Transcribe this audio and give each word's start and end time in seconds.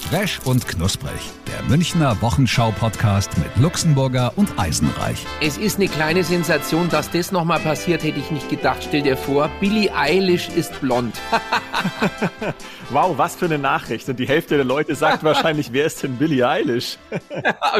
Fresh 0.00 0.40
und 0.44 0.66
knusprig. 0.66 1.20
Der 1.46 1.62
Münchner 1.64 2.20
Wochenschau-Podcast 2.22 3.36
mit 3.36 3.54
Luxemburger 3.56 4.32
und 4.36 4.58
Eisenreich. 4.58 5.26
Es 5.42 5.58
ist 5.58 5.76
eine 5.76 5.88
kleine 5.88 6.24
Sensation, 6.24 6.88
dass 6.88 7.10
das 7.10 7.30
nochmal 7.32 7.60
passiert, 7.60 8.02
hätte 8.02 8.18
ich 8.18 8.30
nicht 8.30 8.48
gedacht. 8.48 8.82
Stell 8.82 9.02
dir 9.02 9.16
vor, 9.16 9.50
Billie 9.60 9.94
Eilish 9.94 10.48
ist 10.48 10.80
blond. 10.80 11.14
wow, 12.90 13.18
was 13.18 13.36
für 13.36 13.44
eine 13.44 13.58
Nachricht. 13.58 14.08
Und 14.08 14.18
die 14.18 14.26
Hälfte 14.28 14.56
der 14.56 14.64
Leute 14.64 14.94
sagt 14.94 15.22
wahrscheinlich, 15.24 15.72
wer 15.72 15.84
ist 15.86 16.02
denn 16.02 16.16
Billie 16.16 16.48
Eilish? 16.48 16.96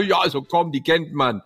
ja, 0.02 0.19
also 0.19 0.42
komm, 0.42 0.70
die 0.70 0.82
kennt 0.82 1.14
man. 1.14 1.42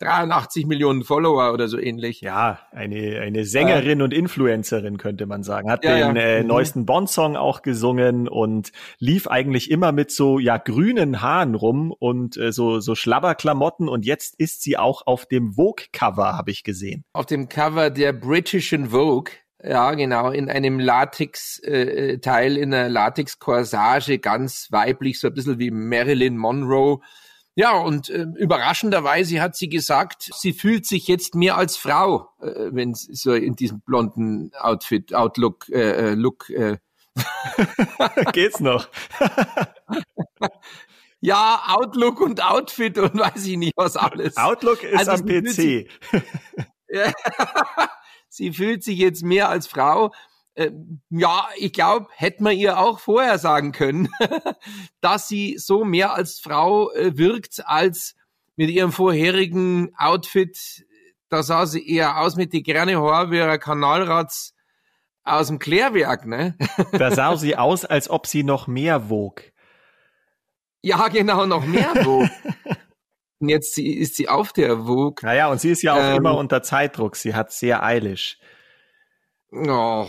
83 0.00 0.66
Millionen 0.66 1.04
Follower 1.04 1.52
oder 1.52 1.68
so 1.68 1.78
ähnlich. 1.78 2.20
Ja, 2.20 2.60
eine, 2.72 3.20
eine 3.20 3.44
Sängerin 3.44 4.00
äh, 4.00 4.02
und 4.02 4.12
Influencerin 4.12 4.98
könnte 4.98 5.26
man 5.26 5.42
sagen. 5.42 5.70
Hat 5.70 5.84
ja, 5.84 6.08
den 6.08 6.16
ja. 6.16 6.22
Äh, 6.22 6.42
Mhm. 6.42 6.48
neuesten 6.48 6.86
Bond-Song 6.86 7.36
auch 7.36 7.62
gesungen 7.62 8.28
und 8.28 8.72
lief 8.98 9.26
eigentlich 9.26 9.70
immer 9.70 9.92
mit 9.92 10.10
so 10.10 10.38
ja 10.38 10.58
grünen 10.58 11.22
Haaren 11.22 11.54
rum 11.54 11.92
und 11.98 12.36
äh, 12.36 12.52
so 12.52 12.80
so 12.80 12.94
Schlabberklamotten 12.94 13.88
und 13.88 14.04
jetzt 14.04 14.38
ist 14.38 14.62
sie 14.62 14.76
auch 14.76 15.06
auf 15.06 15.26
dem 15.26 15.54
Vogue-Cover, 15.54 16.36
habe 16.36 16.50
ich 16.50 16.62
gesehen. 16.62 17.04
Auf 17.12 17.26
dem 17.26 17.48
Cover 17.48 17.90
der 17.90 18.12
Britischen 18.12 18.90
Vogue. 18.90 19.32
Ja, 19.64 19.94
genau, 19.94 20.30
in 20.30 20.50
einem 20.50 20.78
Latex-Teil, 20.78 22.56
in 22.56 22.74
einer 22.74 22.88
Latex-Corsage, 22.88 24.18
ganz 24.18 24.68
weiblich, 24.70 25.18
so 25.18 25.28
ein 25.28 25.34
bisschen 25.34 25.58
wie 25.58 25.70
Marilyn 25.70 26.36
Monroe. 26.36 27.00
Ja, 27.58 27.78
und 27.78 28.10
äh, 28.10 28.26
überraschenderweise 28.36 29.40
hat 29.40 29.56
sie 29.56 29.70
gesagt, 29.70 30.30
sie 30.34 30.52
fühlt 30.52 30.84
sich 30.86 31.08
jetzt 31.08 31.34
mehr 31.34 31.56
als 31.56 31.78
Frau, 31.78 32.28
äh, 32.42 32.68
wenn 32.72 32.92
sie 32.94 33.14
so 33.14 33.32
in 33.32 33.56
diesem 33.56 33.80
blonden 33.80 34.52
Outfit, 34.60 35.14
Outlook, 35.14 35.66
äh, 35.70 36.10
äh, 36.10 36.14
Look. 36.14 36.50
Äh. 36.50 36.76
Geht's 38.32 38.60
noch? 38.60 38.88
ja, 41.20 41.62
Outlook 41.68 42.20
und 42.20 42.42
Outfit 42.44 42.98
und 42.98 43.18
weiß 43.18 43.46
ich 43.46 43.56
nicht 43.56 43.72
was 43.76 43.96
alles. 43.96 44.36
Outlook 44.36 44.82
ist 44.82 44.98
Also 45.08 45.12
am 45.22 45.26
fühlt 45.26 45.46
PC. 45.46 45.52
sich- 45.52 45.88
Ja. 46.88 47.10
sie 48.28 48.52
fühlt 48.52 48.84
sich 48.84 48.98
jetzt 48.98 49.22
mehr 49.24 49.48
als 49.48 49.66
Frau. 49.66 50.12
Äh, 50.56 50.72
Ja, 51.10 51.48
ich 51.56 51.72
glaube, 51.72 52.08
hätte 52.14 52.42
man 52.42 52.56
ihr 52.56 52.78
auch 52.78 52.98
vorher 52.98 53.38
sagen 53.38 53.72
können, 53.72 54.08
dass 55.00 55.28
sie 55.28 55.56
so 55.58 55.84
mehr 55.84 56.12
als 56.14 56.40
Frau 56.40 56.92
äh, 56.92 57.16
wirkt 57.16 57.62
als 57.66 58.16
mit 58.56 58.70
ihrem 58.70 58.90
vorherigen 58.92 59.92
Outfit. 59.96 60.84
Da 61.28 61.42
sah 61.42 61.66
sie 61.66 61.86
eher 61.88 62.20
aus 62.20 62.36
mit 62.36 62.52
die 62.52 62.62
gerne 62.62 63.00
Haar 63.00 63.30
wie 63.30 63.40
ein 63.40 63.60
Kanalratz 63.60 64.54
aus 65.24 65.48
dem 65.48 65.58
Klärwerk, 65.58 66.24
ne? 66.26 66.56
Da 66.92 67.10
sah 67.14 67.36
sie 67.36 67.56
aus, 67.56 67.84
als 67.84 68.08
ob 68.08 68.26
sie 68.26 68.42
noch 68.44 68.66
mehr 68.66 69.10
wog. 69.10 69.42
Ja, 70.82 71.08
genau, 71.08 71.46
noch 71.46 71.66
mehr 71.66 71.90
Vogue. 72.04 72.30
Und 73.40 73.48
jetzt 73.48 73.76
ist 73.76 74.14
sie 74.16 74.28
auf 74.28 74.52
der 74.52 74.76
Vogue. 74.86 75.16
Naja, 75.22 75.48
und 75.50 75.60
sie 75.60 75.70
ist 75.70 75.82
ja 75.82 75.94
auch 75.94 75.98
Ähm. 76.12 76.18
immer 76.18 76.36
unter 76.38 76.62
Zeitdruck. 76.62 77.16
Sie 77.16 77.34
hat 77.34 77.52
sehr 77.52 77.82
eilish. 77.82 78.38
Oh. 79.52 80.08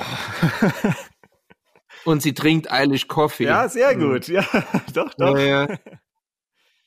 Und 2.06 2.22
sie 2.22 2.34
trinkt 2.34 2.72
Eilish 2.72 3.08
Coffee. 3.08 3.46
Ja, 3.46 3.68
sehr 3.68 3.96
Mhm. 3.96 4.02
gut. 4.02 4.28
Ja, 4.28 4.44
doch, 4.94 5.14
doch. 5.16 5.38
Ja, 5.38 5.68
ja. 5.68 5.78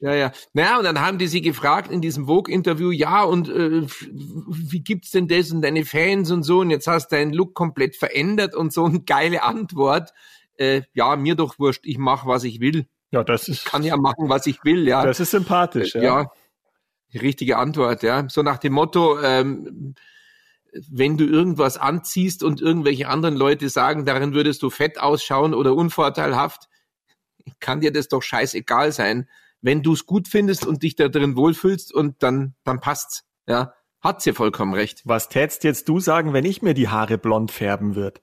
Ja, 0.02 0.14
ja. 0.14 0.32
Naja, 0.54 0.78
und 0.78 0.84
dann 0.84 1.00
haben 1.00 1.18
die 1.18 1.26
sie 1.26 1.42
gefragt 1.42 1.90
in 1.90 2.00
diesem 2.00 2.24
Vogue-Interview, 2.26 2.90
ja, 2.90 3.22
und 3.22 3.50
äh, 3.50 3.82
wie 3.82 4.80
gibt's 4.80 5.10
denn 5.10 5.28
das 5.28 5.50
und 5.52 5.60
deine 5.60 5.84
Fans 5.84 6.30
und 6.30 6.42
so, 6.42 6.60
und 6.60 6.70
jetzt 6.70 6.86
hast 6.86 7.08
du 7.08 7.16
deinen 7.16 7.34
Look 7.34 7.54
komplett 7.54 7.96
verändert 7.96 8.54
und 8.54 8.72
so 8.72 8.84
eine 8.86 9.00
geile 9.02 9.42
Antwort. 9.42 10.12
Äh, 10.56 10.82
ja, 10.94 11.16
mir 11.16 11.34
doch 11.34 11.58
wurscht, 11.58 11.82
ich 11.84 11.98
mach, 11.98 12.24
was 12.26 12.44
ich 12.44 12.60
will. 12.60 12.86
Ja, 13.10 13.24
das 13.24 13.48
ist, 13.48 13.66
Kann 13.66 13.82
ja 13.82 13.96
machen, 13.98 14.28
was 14.30 14.46
ich 14.46 14.64
will, 14.64 14.88
ja. 14.88 15.04
das 15.04 15.20
ist 15.20 15.32
sympathisch. 15.32 15.94
Ja. 15.94 16.02
ja. 16.02 16.26
die 17.12 17.18
richtige 17.18 17.58
Antwort, 17.58 18.02
ja. 18.02 18.26
So 18.30 18.42
nach 18.42 18.58
dem 18.58 18.72
Motto, 18.72 19.20
ähm, 19.20 19.94
wenn 20.90 21.16
du 21.16 21.24
irgendwas 21.24 21.76
anziehst 21.76 22.42
und 22.42 22.60
irgendwelche 22.60 23.08
anderen 23.08 23.36
Leute 23.36 23.68
sagen, 23.68 24.04
darin 24.04 24.34
würdest 24.34 24.62
du 24.62 24.70
fett 24.70 25.00
ausschauen 25.00 25.54
oder 25.54 25.74
unvorteilhaft, 25.74 26.68
kann 27.58 27.80
dir 27.80 27.92
das 27.92 28.08
doch 28.08 28.22
scheißegal 28.22 28.92
sein. 28.92 29.28
Wenn 29.60 29.82
du 29.82 29.92
es 29.92 30.06
gut 30.06 30.28
findest 30.28 30.66
und 30.66 30.82
dich 30.82 30.96
da 30.96 31.08
drin 31.08 31.36
wohlfühlst 31.36 31.92
und 31.92 32.22
dann, 32.22 32.54
dann 32.64 32.80
passt's, 32.80 33.24
ja. 33.46 33.74
Hat 34.00 34.22
sie 34.22 34.32
vollkommen 34.32 34.72
recht. 34.72 35.02
Was 35.04 35.28
tätst 35.28 35.62
jetzt 35.62 35.86
du 35.86 36.00
sagen, 36.00 36.32
wenn 36.32 36.46
ich 36.46 36.62
mir 36.62 36.72
die 36.72 36.88
Haare 36.88 37.18
blond 37.18 37.50
färben 37.50 37.96
würde? 37.96 38.22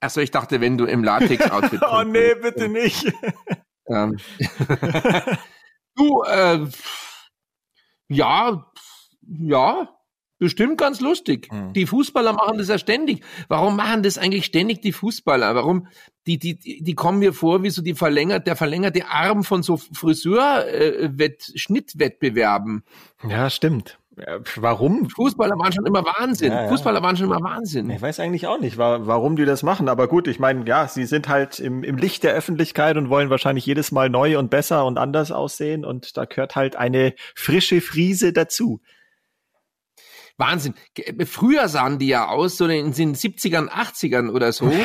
Achso, 0.00 0.20
ich 0.20 0.32
dachte, 0.32 0.60
wenn 0.60 0.76
du 0.76 0.86
im 0.86 1.04
Latex-Outfit 1.04 1.80
Oh 1.88 2.02
nee, 2.02 2.34
bitte 2.34 2.68
nicht. 2.68 3.12
Ähm. 3.86 4.16
du, 5.94 6.22
äh, 6.24 6.66
ja, 8.08 8.72
ja, 9.20 9.88
bestimmt 10.42 10.76
ganz 10.76 11.00
lustig. 11.00 11.46
Hm. 11.50 11.72
Die 11.72 11.86
Fußballer 11.86 12.32
machen 12.32 12.58
das 12.58 12.66
ja 12.66 12.76
ständig. 12.78 13.22
Warum 13.48 13.76
machen 13.76 14.02
das 14.02 14.18
eigentlich 14.18 14.44
ständig 14.44 14.80
die 14.82 14.92
Fußballer? 14.92 15.54
Warum? 15.54 15.86
Die, 16.26 16.38
die, 16.38 16.82
die 16.82 16.94
kommen 16.94 17.20
mir 17.20 17.32
vor 17.32 17.62
wie 17.62 17.70
so 17.70 17.80
die 17.80 17.94
verlängert, 17.94 18.46
der 18.48 18.56
verlängerte 18.56 19.06
Arm 19.06 19.44
von 19.44 19.62
so 19.62 19.76
Friseur, 19.76 20.66
äh. 20.66 21.08
Ja, 23.28 23.50
stimmt. 23.50 23.98
Warum? 24.56 25.08
Fußballer 25.08 25.58
waren 25.58 25.72
schon 25.72 25.86
immer 25.86 26.04
Wahnsinn. 26.04 26.52
Ja, 26.52 26.64
ja. 26.64 26.68
Fußballer 26.68 27.02
waren 27.02 27.16
schon 27.16 27.26
immer 27.26 27.40
Wahnsinn. 27.42 27.88
Ich 27.88 28.02
weiß 28.02 28.20
eigentlich 28.20 28.46
auch 28.46 28.60
nicht, 28.60 28.76
wa- 28.76 29.00
warum 29.04 29.36
die 29.36 29.44
das 29.46 29.62
machen. 29.62 29.88
Aber 29.88 30.06
gut, 30.06 30.28
ich 30.28 30.38
meine, 30.38 30.66
ja, 30.66 30.86
sie 30.86 31.06
sind 31.06 31.28
halt 31.28 31.58
im, 31.60 31.82
im 31.82 31.96
Licht 31.96 32.22
der 32.22 32.34
Öffentlichkeit 32.34 32.96
und 32.98 33.08
wollen 33.08 33.30
wahrscheinlich 33.30 33.64
jedes 33.64 33.90
Mal 33.90 34.10
neu 34.10 34.38
und 34.38 34.50
besser 34.50 34.84
und 34.84 34.98
anders 34.98 35.30
aussehen. 35.30 35.84
Und 35.84 36.16
da 36.18 36.26
gehört 36.26 36.56
halt 36.56 36.76
eine 36.76 37.14
frische 37.34 37.80
Friese 37.80 38.32
dazu. 38.34 38.80
Wahnsinn. 40.38 40.74
Ge- 40.94 41.24
Früher 41.26 41.68
sahen 41.68 41.98
die 41.98 42.08
ja 42.08 42.28
aus, 42.28 42.56
so 42.56 42.66
in 42.66 42.92
den 42.92 43.14
70ern, 43.14 43.68
80ern 43.68 44.30
oder 44.30 44.52
so. 44.52 44.68
äh, 44.70 44.84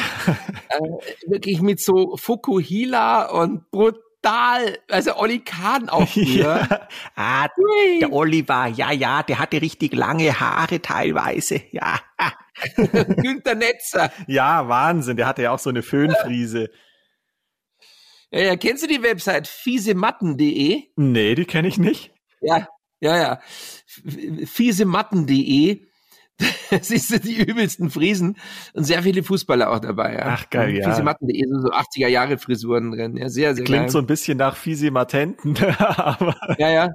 wirklich 1.27 1.61
mit 1.61 1.79
so 1.79 2.17
Fukuhila 2.17 3.25
und 3.29 3.69
brutal, 3.71 4.77
also 4.89 5.15
Olli 5.17 5.39
Kahn 5.39 5.89
auch 5.89 6.07
früher. 6.09 6.87
Ah, 7.15 7.47
Hui. 7.55 7.99
der 7.99 8.11
Oliver, 8.13 8.67
ja, 8.67 8.91
ja, 8.91 9.23
der 9.23 9.39
hatte 9.39 9.61
richtig 9.61 9.93
lange 9.95 10.39
Haare 10.39 10.81
teilweise. 10.81 11.61
Ja. 11.71 11.99
Günter 12.75 13.55
Netzer. 13.55 14.11
Ja, 14.27 14.67
Wahnsinn. 14.67 15.17
Der 15.17 15.27
hatte 15.27 15.43
ja 15.43 15.51
auch 15.51 15.59
so 15.59 15.69
eine 15.69 15.83
Föhnfriese. 15.83 16.69
Ja, 18.31 18.39
ja, 18.41 18.55
kennst 18.57 18.83
du 18.83 18.87
die 18.87 19.01
Website 19.03 19.47
fiesematten.de? 19.47 20.83
Nee, 20.95 21.35
die 21.35 21.45
kenne 21.45 21.67
ich 21.67 21.77
nicht. 21.77 22.11
Ja, 22.41 22.67
ja, 22.99 23.17
ja. 23.17 23.39
Fiesematten.de. 24.45 25.81
Das 26.69 26.91
ist 26.91 27.07
so 27.07 27.17
die 27.17 27.35
übelsten 27.41 27.89
Friesen 27.89 28.37
und 28.73 28.83
sehr 28.83 29.01
viele 29.01 29.23
Fußballer 29.23 29.71
auch 29.71 29.79
dabei. 29.79 30.13
Ja. 30.13 30.21
Ach, 30.25 30.49
geil, 30.51 30.77
ja. 30.77 30.87
Fiesematten.de 30.87 31.43
sind 31.47 31.61
so 31.63 31.69
80er 31.69 32.07
Jahre 32.09 32.37
Frisuren 32.37 32.91
drin. 32.91 33.17
Ja, 33.17 33.27
sehr, 33.29 33.55
sehr 33.55 33.65
Klingt 33.65 33.85
geil. 33.85 33.89
so 33.89 33.97
ein 33.97 34.05
bisschen 34.05 34.37
nach 34.37 34.55
Fisimatenten, 34.55 35.57
aber 35.79 36.35
Ja, 36.59 36.69
ja, 36.69 36.89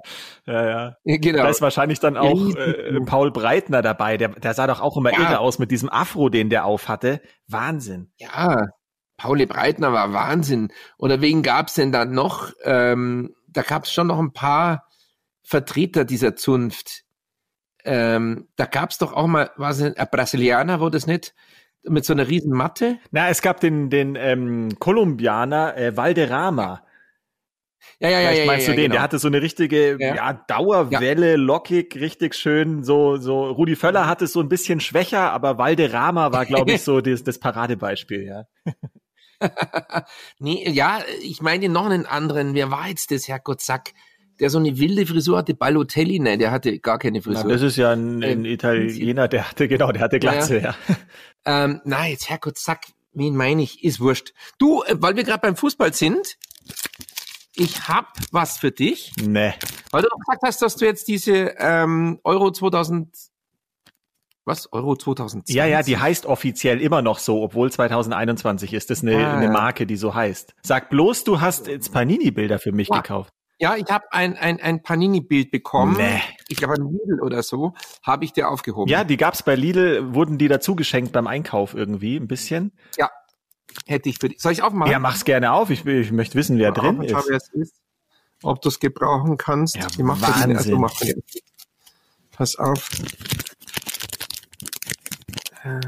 ja, 0.46 0.68
ja. 1.04 1.16
genau. 1.16 1.42
Da 1.42 1.48
ist 1.48 1.60
wahrscheinlich 1.60 1.98
dann 1.98 2.16
auch 2.16 2.54
äh, 2.54 3.00
Paul 3.04 3.32
Breitner 3.32 3.82
dabei. 3.82 4.16
Der, 4.16 4.28
der 4.28 4.54
sah 4.54 4.68
doch 4.68 4.80
auch 4.80 4.96
immer 4.96 5.10
Ja. 5.12 5.18
irre 5.22 5.38
aus 5.40 5.58
mit 5.58 5.72
diesem 5.72 5.88
Afro, 5.88 6.28
den 6.28 6.48
der 6.48 6.64
auf 6.64 6.88
hatte. 6.88 7.20
Wahnsinn. 7.48 8.12
Ja, 8.18 8.68
Pauli 9.16 9.46
Breitner 9.46 9.92
war 9.92 10.12
Wahnsinn. 10.12 10.68
Oder 10.98 11.20
wen 11.20 11.42
gab's 11.42 11.74
denn 11.74 11.90
da 11.90 12.04
noch? 12.04 12.52
Ähm, 12.62 13.34
da 13.48 13.62
gab's 13.62 13.92
schon 13.92 14.06
noch 14.06 14.20
ein 14.20 14.32
paar 14.32 14.86
Vertreter 15.42 16.04
dieser 16.04 16.36
Zunft. 16.36 17.04
Ähm, 17.84 18.48
da 18.56 18.66
gab's 18.66 18.98
doch 18.98 19.12
auch 19.12 19.26
mal, 19.26 19.50
was 19.56 19.82
ein 19.82 19.94
Brasilianer, 20.10 20.80
wo 20.80 20.88
das 20.88 21.06
nicht? 21.06 21.34
Mit 21.84 22.04
so 22.04 22.12
einer 22.12 22.28
riesen 22.28 22.52
Matte? 22.52 22.98
Na, 23.10 23.28
es 23.28 23.42
gab 23.42 23.60
den, 23.60 23.90
den 23.90 24.14
ähm, 24.14 24.78
Kolumbianer 24.78 25.76
äh, 25.76 25.96
Valderrama. 25.96 26.84
Ja, 27.98 28.08
ja, 28.08 28.20
ja, 28.20 28.28
Vielleicht 28.28 28.38
ja. 28.38 28.46
meinst 28.46 28.66
ja, 28.66 28.72
du 28.72 28.76
den? 28.76 28.84
genau. 28.84 28.94
Der 28.94 29.02
hatte 29.02 29.18
so 29.18 29.28
eine 29.28 29.42
richtige 29.42 29.96
Ja. 29.98 30.14
ja. 30.14 30.32
Dauerwelle, 30.32 31.36
lockig, 31.36 31.96
richtig 31.96 32.34
schön. 32.34 32.84
So, 32.84 33.16
so 33.16 33.44
Rudi 33.50 33.76
Völler 33.76 34.06
hatte 34.06 34.24
es 34.26 34.32
so 34.32 34.40
ein 34.40 34.48
bisschen 34.48 34.80
schwächer, 34.80 35.32
aber 35.32 35.58
Valderrama 35.58 36.32
war, 36.32 36.46
glaube 36.46 36.72
ich, 36.72 36.82
so 36.84 37.00
das, 37.00 37.24
das 37.24 37.38
Paradebeispiel, 37.38 38.22
ja. 38.22 38.44
nee, 40.38 40.68
ja, 40.70 41.00
ich 41.22 41.42
meine 41.42 41.68
noch 41.68 41.86
einen 41.86 42.06
anderen. 42.06 42.54
Wer 42.54 42.70
war 42.70 42.88
jetzt 42.88 43.10
das, 43.10 43.26
Herrgott 43.26 43.60
Sack? 43.60 43.92
Der 44.40 44.50
so 44.50 44.58
eine 44.58 44.78
wilde 44.78 45.06
Frisur 45.06 45.38
hatte, 45.38 45.54
Balotelli, 45.54 46.18
ne, 46.18 46.36
der 46.38 46.50
hatte 46.50 46.78
gar 46.78 46.98
keine 46.98 47.18
Na, 47.18 47.22
Frisur. 47.22 47.50
das 47.50 47.62
ist 47.62 47.76
ja 47.76 47.92
ein, 47.92 48.22
ein 48.22 48.22
Ähm, 48.22 48.44
Italiener, 48.44 49.28
der 49.28 49.48
hatte, 49.48 49.68
genau, 49.68 49.92
der 49.92 50.02
hatte 50.02 50.18
Glatze, 50.18 50.58
ja. 50.60 50.74
Ähm, 51.44 51.80
na, 51.84 52.06
jetzt 52.06 52.30
Herrgott, 52.30 52.56
Sack, 52.58 52.86
wen 53.12 53.34
meine 53.36 53.62
ich? 53.62 53.82
Ist 53.82 53.98
wurscht. 54.00 54.32
Du, 54.58 54.82
äh, 54.84 54.94
weil 54.98 55.16
wir 55.16 55.24
gerade 55.24 55.40
beim 55.40 55.56
Fußball 55.56 55.92
sind, 55.92 56.36
ich 57.56 57.88
hab 57.88 58.12
was 58.30 58.58
für 58.58 58.70
dich. 58.70 59.12
Nee. 59.20 59.52
Weil 59.90 60.02
du 60.02 60.08
doch 60.08 60.18
gesagt 60.18 60.42
hast, 60.44 60.62
dass 60.62 60.76
du 60.76 60.84
jetzt 60.86 61.08
diese 61.08 61.54
ähm, 61.58 62.20
Euro 62.24 62.50
2000 62.52 63.08
was? 64.44 64.72
Euro 64.72 64.96
2020? 64.96 65.54
Ja, 65.54 65.66
ja, 65.66 65.82
die 65.82 65.98
heißt 65.98 66.26
offiziell 66.26 66.80
immer 66.80 67.00
noch 67.02 67.18
so, 67.18 67.42
obwohl 67.42 67.70
2021 67.70 68.72
ist. 68.72 68.90
Das 68.90 68.98
ist 68.98 69.04
eine, 69.04 69.16
Ah, 69.26 69.34
eine 69.36 69.44
ja. 69.46 69.50
Marke, 69.52 69.86
die 69.86 69.96
so 69.96 70.14
heißt. 70.14 70.54
Sag 70.62 70.90
bloß, 70.90 71.22
du 71.24 71.40
hast 71.40 71.68
jetzt 71.68 71.92
Panini-Bilder 71.92 72.58
für 72.58 72.72
mich 72.72 72.88
Ja. 72.88 73.00
gekauft. 73.00 73.32
Ja, 73.62 73.76
ich 73.76 73.88
habe 73.88 74.12
ein, 74.12 74.36
ein, 74.36 74.60
ein 74.60 74.82
Panini-Bild 74.82 75.52
bekommen. 75.52 75.96
Nee. 75.96 76.20
Ich 76.48 76.56
glaube, 76.56 76.74
ein 76.74 76.84
Lidl 76.84 77.20
oder 77.22 77.44
so, 77.44 77.74
habe 78.02 78.24
ich 78.24 78.32
dir 78.32 78.50
aufgehoben. 78.50 78.90
Ja, 78.90 79.04
die 79.04 79.16
gab's 79.16 79.44
bei 79.44 79.54
Lidl, 79.54 80.14
wurden 80.14 80.36
die 80.36 80.48
dazu 80.48 80.74
geschenkt 80.74 81.12
beim 81.12 81.28
Einkauf 81.28 81.72
irgendwie, 81.72 82.16
ein 82.16 82.26
bisschen. 82.26 82.72
Hätte 83.86 84.08
ich 84.08 84.18
für 84.18 84.28
dich. 84.28 84.40
Soll 84.40 84.50
ich 84.50 84.64
aufmachen? 84.64 84.90
Ja, 84.90 84.98
mach's 84.98 85.24
gerne 85.24 85.52
auf. 85.52 85.70
Ich, 85.70 85.86
ich 85.86 86.10
möchte 86.10 86.34
wissen, 86.34 86.58
wer 86.58 86.72
drin 86.72 87.06
Schau, 87.08 87.18
ist. 87.18 87.28
wer 87.28 87.36
es 87.36 87.48
ist. 87.50 87.74
Ob 88.42 88.60
du 88.60 88.68
es 88.68 88.80
gebrauchen 88.80 89.36
kannst. 89.36 89.76
Ja, 89.76 89.84
macht 90.04 90.20
man 90.20 90.48
den? 90.48 90.56
Wahnsinn. 90.56 90.84
Also, 90.84 91.04
den. 91.04 91.22
Pass 92.32 92.56
auf. 92.56 92.90
Äh, 95.62 95.80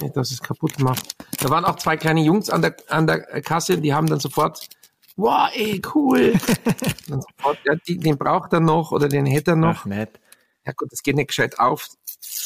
nicht, 0.00 0.16
dass 0.16 0.30
es 0.30 0.40
kaputt 0.40 0.78
macht. 0.78 1.16
Da 1.40 1.50
waren 1.50 1.64
auch 1.64 1.76
zwei 1.76 1.96
kleine 1.96 2.22
Jungs 2.22 2.50
an 2.50 2.62
der, 2.62 2.76
an 2.88 3.08
der 3.08 3.42
Kasse, 3.42 3.78
die 3.78 3.92
haben 3.92 4.06
dann 4.06 4.20
sofort, 4.20 4.68
wow, 5.16 5.50
ey, 5.54 5.80
cool. 5.94 6.32
dann 7.08 7.22
sofort, 7.22 7.58
ja, 7.64 7.74
die, 7.74 7.98
den 7.98 8.16
braucht 8.16 8.52
er 8.52 8.60
noch 8.60 8.92
oder 8.92 9.08
den 9.08 9.26
hätte 9.26 9.52
er 9.52 9.56
noch. 9.56 9.80
Ach, 9.80 9.84
nett. 9.86 10.20
Ja 10.64 10.72
gut, 10.72 10.92
das 10.92 11.02
geht 11.02 11.16
nicht 11.16 11.28
gescheit 11.28 11.58
auf. 11.58 11.88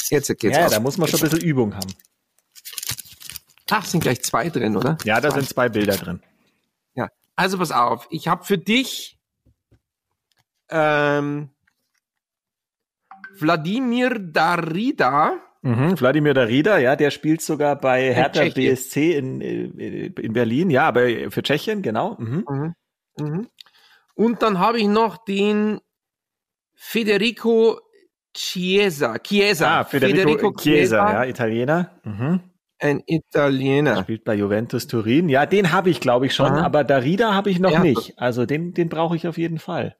Jetzt 0.08 0.28
geht's 0.38 0.56
Ja, 0.56 0.66
auf. 0.66 0.72
da 0.72 0.80
muss 0.80 0.98
man 0.98 1.08
schon 1.08 1.20
ein 1.20 1.30
bisschen 1.30 1.40
Übung 1.48 1.74
haben. 1.74 1.92
Ach, 3.70 3.84
sind 3.84 4.00
gleich 4.00 4.22
zwei 4.22 4.48
drin, 4.50 4.76
oder? 4.76 4.98
Ja, 5.04 5.20
da 5.20 5.30
zwei. 5.30 5.40
sind 5.40 5.48
zwei 5.48 5.68
Bilder 5.68 5.96
drin. 5.96 6.22
Ja, 6.94 7.08
also 7.36 7.58
pass 7.58 7.70
auf. 7.70 8.06
Ich 8.10 8.26
habe 8.28 8.44
für 8.44 8.58
dich 8.58 9.16
ähm, 10.68 11.50
Wladimir 13.38 14.18
Darida. 14.18 15.38
Mhm, 15.62 16.00
Wladimir 16.00 16.32
Darida, 16.34 16.78
ja, 16.78 16.96
der 16.96 17.10
spielt 17.10 17.42
sogar 17.42 17.76
bei 17.76 18.14
Hertha 18.14 18.44
Tschechien. 18.44 18.74
BSC 18.74 19.16
in, 19.16 19.40
äh, 19.42 20.06
in 20.06 20.32
Berlin. 20.32 20.70
Ja, 20.70 20.88
aber 20.88 21.30
für 21.30 21.42
Tschechien, 21.42 21.82
genau. 21.82 22.16
Mhm. 22.18 22.44
Mhm. 22.48 22.74
Mhm. 23.18 23.48
Und 24.14 24.42
dann 24.42 24.58
habe 24.58 24.78
ich 24.80 24.88
noch 24.88 25.22
den 25.24 25.80
Federico 26.74 27.78
Chiesa. 28.34 29.18
Chiesa. 29.18 29.80
Ah, 29.80 29.84
Federico, 29.84 30.52
Chiesa, 30.52 31.12
ja, 31.12 31.24
Italiener. 31.24 32.00
Mhm. 32.04 32.40
Ein 32.78 33.02
Italiener. 33.06 33.98
Spielt 34.02 34.24
bei 34.24 34.34
Juventus 34.34 34.86
Turin. 34.86 35.28
Ja, 35.28 35.44
den 35.44 35.72
habe 35.72 35.90
ich, 35.90 36.00
glaube 36.00 36.24
ich, 36.26 36.34
schon, 36.34 36.52
Aha. 36.52 36.64
aber 36.64 36.84
Darida 36.84 37.34
habe 37.34 37.50
ich 37.50 37.58
noch 37.60 37.72
Ja. 37.72 37.80
nicht. 37.80 38.14
Also 38.18 38.46
den, 38.46 38.72
den 38.72 38.88
brauche 38.88 39.16
ich 39.16 39.28
auf 39.28 39.36
jeden 39.36 39.58
Fall. 39.58 39.96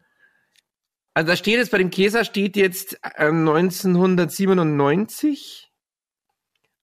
Also 1.14 1.28
da 1.28 1.36
steht 1.36 1.56
jetzt 1.56 1.70
bei 1.70 1.78
dem 1.78 1.90
Chiesa 1.90 2.24
steht 2.24 2.56
jetzt 2.56 3.00
ähm, 3.16 3.48
1997 3.48 5.70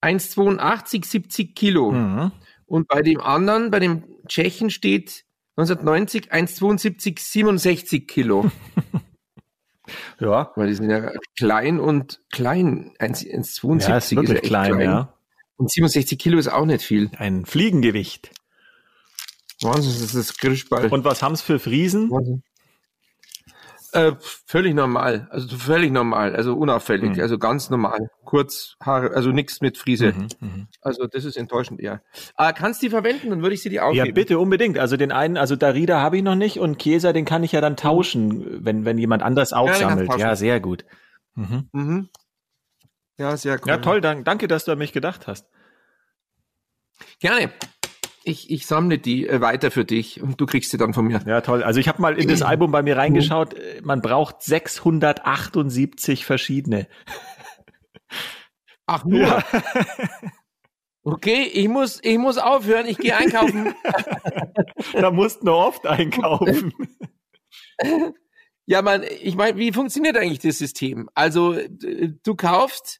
1,82, 0.01 1.05
70 1.05 1.55
Kilo. 1.55 1.91
Mhm. 1.91 2.31
Und 2.65 2.87
bei 2.87 3.01
dem 3.01 3.21
anderen, 3.21 3.71
bei 3.71 3.79
dem 3.79 4.03
Tschechen 4.27 4.69
steht 4.69 5.23
1990 5.55 6.31
1,72, 6.31 7.19
67 7.19 8.07
Kilo. 8.07 8.51
Ja. 10.19 10.51
Weil 10.55 10.67
die 10.67 10.73
sind 10.73 10.89
ja 10.89 11.11
klein 11.37 11.79
und 11.79 12.19
klein. 12.31 12.93
1 12.99 13.23
1,72 13.23 13.87
Ja, 13.87 13.97
ist 13.97 14.13
wirklich 14.13 14.39
echt 14.39 14.47
klein, 14.47 14.81
ja. 14.81 15.13
Und 15.55 15.71
67 15.71 16.19
Kilo 16.19 16.37
ist 16.37 16.49
auch 16.49 16.65
nicht 16.65 16.83
viel. 16.83 17.09
Ein 17.17 17.45
Fliegengewicht. 17.45 18.31
Wahnsinn, 19.61 19.93
das 19.93 20.01
ist 20.01 20.15
das 20.15 20.37
Grischball. 20.37 20.89
Und 20.89 21.03
was 21.03 21.23
haben's 21.23 21.41
für 21.41 21.57
Friesen? 21.57 22.11
Wahnsinn. 22.11 22.43
Äh, 23.93 24.11
völlig 24.19 24.73
normal. 24.73 25.27
Also 25.31 25.57
völlig 25.57 25.91
normal. 25.91 26.35
Also 26.35 26.53
unauffällig. 26.55 27.15
Mhm. 27.15 27.21
Also 27.21 27.37
ganz 27.37 27.69
normal. 27.69 28.09
Kurz 28.25 28.75
Haare, 28.81 29.11
also 29.15 29.31
nichts 29.31 29.61
mit 29.61 29.77
Friese. 29.77 30.11
Mhm, 30.11 30.27
mhm. 30.41 30.67
Also 30.81 31.07
das 31.07 31.23
ist 31.25 31.37
enttäuschend, 31.37 31.81
ja. 31.81 32.01
Aber 32.35 32.51
kannst 32.53 32.81
du 32.81 32.87
die 32.87 32.89
verwenden, 32.89 33.29
dann 33.29 33.41
würde 33.41 33.55
ich 33.55 33.61
sie 33.61 33.69
dir 33.69 33.75
Ja, 33.77 33.83
aufgeben. 33.83 34.13
bitte, 34.13 34.39
unbedingt. 34.39 34.77
Also 34.77 34.97
den 34.97 35.11
einen, 35.11 35.37
also 35.37 35.55
Darida 35.55 36.01
habe 36.01 36.17
ich 36.17 36.23
noch 36.23 36.35
nicht 36.35 36.59
und 36.59 36.79
Chiesa, 36.79 37.13
den 37.13 37.23
kann 37.25 37.43
ich 37.43 37.53
ja 37.53 37.61
dann 37.61 37.77
tauschen, 37.77 38.65
wenn, 38.65 38.83
wenn 38.83 38.97
jemand 38.97 39.23
anders 39.23 39.53
auch 39.53 39.65
den 39.65 39.71
kannst 39.71 39.81
du 39.81 39.87
sammelt. 39.89 40.07
tauschen. 40.09 40.19
Ja, 40.19 40.35
sehr 40.35 40.59
gut. 40.59 40.85
Mhm. 41.35 41.69
Mhm. 41.71 42.09
Ja, 43.17 43.37
sehr 43.37 43.55
cool. 43.55 43.67
Ja, 43.69 43.77
toll, 43.77 44.01
dank, 44.01 44.25
danke, 44.25 44.47
dass 44.47 44.65
du 44.65 44.73
an 44.73 44.77
mich 44.77 44.91
gedacht 44.91 45.27
hast. 45.27 45.47
Gerne. 47.19 47.51
Ich, 48.27 48.51
ich 48.51 48.67
sammle 48.67 48.97
die 48.97 49.25
äh, 49.27 49.39
weiter 49.39 49.71
für 49.71 49.85
dich 49.85 50.21
und 50.21 50.41
du 50.41 50.45
kriegst 50.45 50.71
sie 50.71 50.77
dann 50.77 50.93
von 50.93 51.05
mir. 51.05 51.21
Ja, 51.25 51.39
toll. 51.39 51.63
Also 51.63 51.79
ich 51.79 51.87
habe 51.87 52.01
mal 52.01 52.19
in 52.19 52.27
das 52.27 52.41
Album 52.41 52.71
bei 52.71 52.83
mir 52.83 52.97
reingeschaut. 52.97 53.53
Äh, 53.53 53.81
Man 53.83 54.01
braucht 54.01 54.41
678 54.43 56.25
verschiedene. 56.25 56.87
Ach 58.85 59.05
nur. 59.05 59.43
Okay, 61.03 61.43
ich 61.43 61.69
muss, 61.69 62.01
ich 62.03 62.17
muss 62.17 62.37
aufhören. 62.37 62.85
Ich 62.85 62.97
gehe 62.97 63.15
einkaufen. 63.15 63.73
da 64.93 65.09
musst 65.09 65.41
du 65.41 65.53
oft 65.53 65.87
einkaufen. 65.87 66.73
ja, 68.65 68.81
man, 68.81 69.03
ich 69.21 69.37
meine, 69.37 69.57
wie 69.57 69.71
funktioniert 69.71 70.17
eigentlich 70.17 70.39
das 70.39 70.57
System? 70.57 71.09
Also 71.13 71.55
du 72.23 72.35
kaufst 72.35 72.99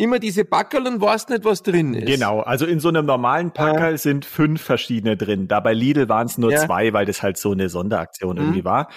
immer 0.00 0.18
diese 0.18 0.44
Backerl 0.44 0.86
und 0.86 1.00
weißt 1.00 1.30
nicht, 1.30 1.44
was 1.44 1.62
drin 1.62 1.94
ist. 1.94 2.06
Genau, 2.06 2.40
also 2.40 2.66
in 2.66 2.80
so 2.80 2.88
einem 2.88 3.06
normalen 3.06 3.50
Packerl 3.52 3.98
sind 3.98 4.24
fünf 4.24 4.60
verschiedene 4.62 5.16
drin. 5.16 5.46
Da 5.48 5.60
bei 5.60 5.72
Lidl 5.74 6.08
waren 6.08 6.26
es 6.26 6.38
nur 6.38 6.50
Ja. 6.52 6.58
zwei, 6.66 6.92
weil 6.92 7.06
das 7.06 7.22
halt 7.22 7.36
so 7.36 7.52
eine 7.52 7.68
Sonderaktion 7.68 8.36
Mhm. 8.36 8.42
irgendwie 8.42 8.64
war. 8.64 8.88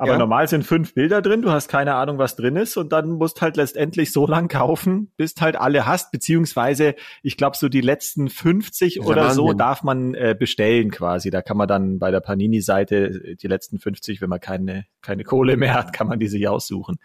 Aber 0.00 0.12
Ja. 0.12 0.18
normal 0.18 0.46
sind 0.46 0.62
fünf 0.64 0.94
Bilder 0.94 1.20
drin, 1.22 1.42
du 1.42 1.50
hast 1.50 1.66
keine 1.66 1.96
Ahnung, 1.96 2.18
was 2.18 2.36
drin 2.36 2.54
ist 2.54 2.76
und 2.76 2.92
dann 2.92 3.10
musst 3.10 3.42
halt 3.42 3.56
letztendlich 3.56 4.12
so 4.12 4.26
lang 4.28 4.46
kaufen, 4.48 5.10
bis 5.16 5.34
halt 5.40 5.56
alle 5.56 5.86
hast, 5.86 6.12
beziehungsweise 6.12 6.94
ich 7.24 7.36
glaube 7.36 7.56
so 7.56 7.68
die 7.68 7.80
letzten 7.80 8.28
50 8.28 8.94
Das 8.94 9.02
ist 9.02 9.06
ja 9.08 9.10
oder 9.10 9.30
so 9.30 9.42
Wahnsinn. 9.46 9.58
darf 9.58 9.82
man 9.82 10.14
äh, 10.14 10.36
bestellen 10.38 10.92
quasi. 10.92 11.30
Da 11.30 11.42
kann 11.42 11.56
man 11.56 11.66
dann 11.66 11.98
bei 11.98 12.12
der 12.12 12.20
Panini-Seite 12.20 12.96
äh, 13.06 13.34
die 13.34 13.48
letzten 13.48 13.80
50, 13.80 14.20
wenn 14.20 14.28
man 14.28 14.38
keine, 14.38 14.86
keine 15.02 15.24
Kohle 15.24 15.56
mehr 15.56 15.74
hat, 15.74 15.92
kann 15.92 16.06
man 16.06 16.20
die 16.20 16.28
sich 16.28 16.46
aussuchen. 16.46 16.98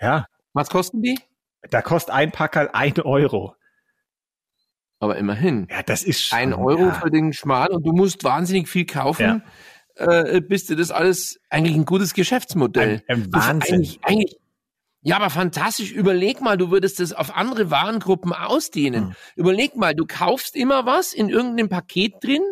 Ja, 0.00 0.26
Was 0.54 0.70
kosten 0.70 1.02
die? 1.02 1.18
Da 1.70 1.82
kostet 1.82 2.14
ein 2.14 2.32
Packerl 2.32 2.70
ein 2.72 3.00
Euro. 3.00 3.54
Aber 4.98 5.16
immerhin. 5.16 5.68
Ja, 5.70 5.82
das 5.82 6.02
ist 6.02 6.22
schon, 6.22 6.38
Ein 6.38 6.54
Euro 6.54 6.86
ja. 6.86 6.94
für 6.94 7.10
den 7.10 7.32
Schmarrn 7.32 7.72
und 7.72 7.86
du 7.86 7.92
musst 7.92 8.24
wahnsinnig 8.24 8.68
viel 8.68 8.86
kaufen. 8.86 9.42
Äh, 9.94 10.40
bist 10.40 10.70
du 10.70 10.74
das 10.74 10.90
alles 10.90 11.38
eigentlich 11.50 11.74
ein 11.74 11.84
gutes 11.84 12.14
Geschäftsmodell? 12.14 13.02
Ein, 13.06 13.24
ein 13.24 13.32
Wahnsinn. 13.32 13.74
Eigentlich, 13.74 13.98
eigentlich, 14.02 14.36
ja, 15.02 15.16
aber 15.16 15.30
fantastisch. 15.30 15.92
Überleg 15.92 16.40
mal, 16.40 16.56
du 16.56 16.70
würdest 16.70 16.98
das 16.98 17.12
auf 17.12 17.36
andere 17.36 17.70
Warengruppen 17.70 18.32
ausdehnen. 18.32 19.08
Hm. 19.08 19.14
Überleg 19.36 19.76
mal, 19.76 19.94
du 19.94 20.04
kaufst 20.06 20.56
immer 20.56 20.84
was 20.84 21.12
in 21.12 21.28
irgendeinem 21.28 21.68
Paket 21.68 22.14
drin 22.22 22.42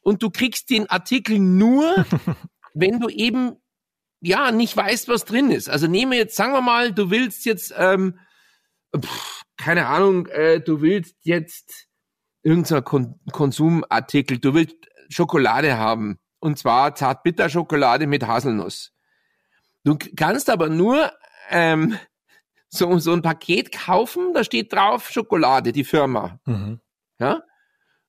und 0.00 0.22
du 0.22 0.30
kriegst 0.30 0.70
den 0.70 0.88
Artikel 0.88 1.38
nur, 1.38 2.06
wenn 2.74 3.00
du 3.00 3.08
eben 3.08 3.56
ja 4.20 4.52
nicht 4.52 4.76
weißt, 4.76 5.08
was 5.08 5.24
drin 5.24 5.50
ist. 5.50 5.68
Also 5.68 5.86
nehme 5.86 6.16
jetzt, 6.16 6.36
sagen 6.36 6.52
wir 6.52 6.60
mal, 6.60 6.92
du 6.92 7.10
willst 7.10 7.44
jetzt, 7.44 7.74
ähm, 7.76 8.18
pff, 8.98 9.42
keine 9.56 9.86
Ahnung, 9.86 10.26
äh, 10.26 10.60
du 10.60 10.80
willst 10.80 11.16
jetzt 11.22 11.86
irgendein 12.42 12.84
Kon 12.84 13.20
Konsumartikel, 13.32 14.38
du 14.38 14.54
willst 14.54 14.76
Schokolade 15.08 15.78
haben. 15.78 16.18
Und 16.40 16.58
zwar 16.58 16.94
Zartbitterschokolade 16.94 18.06
mit 18.06 18.26
Haselnuss. 18.26 18.92
Du 19.82 19.96
kannst 20.16 20.50
aber 20.50 20.68
nur 20.68 21.10
ähm, 21.50 21.98
so, 22.68 22.98
so 22.98 23.12
ein 23.12 23.22
Paket 23.22 23.72
kaufen, 23.72 24.34
da 24.34 24.44
steht 24.44 24.72
drauf 24.72 25.10
Schokolade, 25.10 25.72
die 25.72 25.84
Firma. 25.84 26.40
Mhm. 26.44 26.80
Ja? 27.18 27.42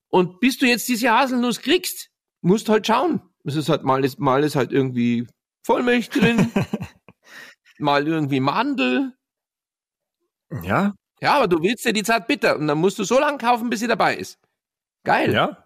Und 0.09 0.39
bis 0.39 0.57
du 0.57 0.65
jetzt 0.65 0.87
diese 0.87 1.11
Haselnuss 1.11 1.61
kriegst, 1.61 2.09
musst 2.41 2.69
halt 2.69 2.87
schauen. 2.87 3.21
Es 3.43 3.55
ist 3.55 3.69
halt 3.69 3.83
mal 3.83 4.03
ist, 4.03 4.19
mal 4.19 4.43
ist 4.43 4.55
halt 4.55 4.71
irgendwie 4.71 5.27
Vollmilch 5.63 6.09
drin, 6.09 6.51
mal 7.79 8.07
irgendwie 8.07 8.39
Mandel. 8.39 9.13
Ja, 10.63 10.93
Ja, 11.21 11.37
aber 11.37 11.47
du 11.47 11.61
willst 11.61 11.85
ja 11.85 11.91
die 11.91 12.03
Zartbitter 12.03 12.57
und 12.57 12.67
dann 12.67 12.77
musst 12.77 12.99
du 12.99 13.03
so 13.03 13.19
lange 13.19 13.37
kaufen, 13.37 13.69
bis 13.69 13.79
sie 13.79 13.87
dabei 13.87 14.15
ist. 14.15 14.39
Geil. 15.03 15.33
ja. 15.33 15.57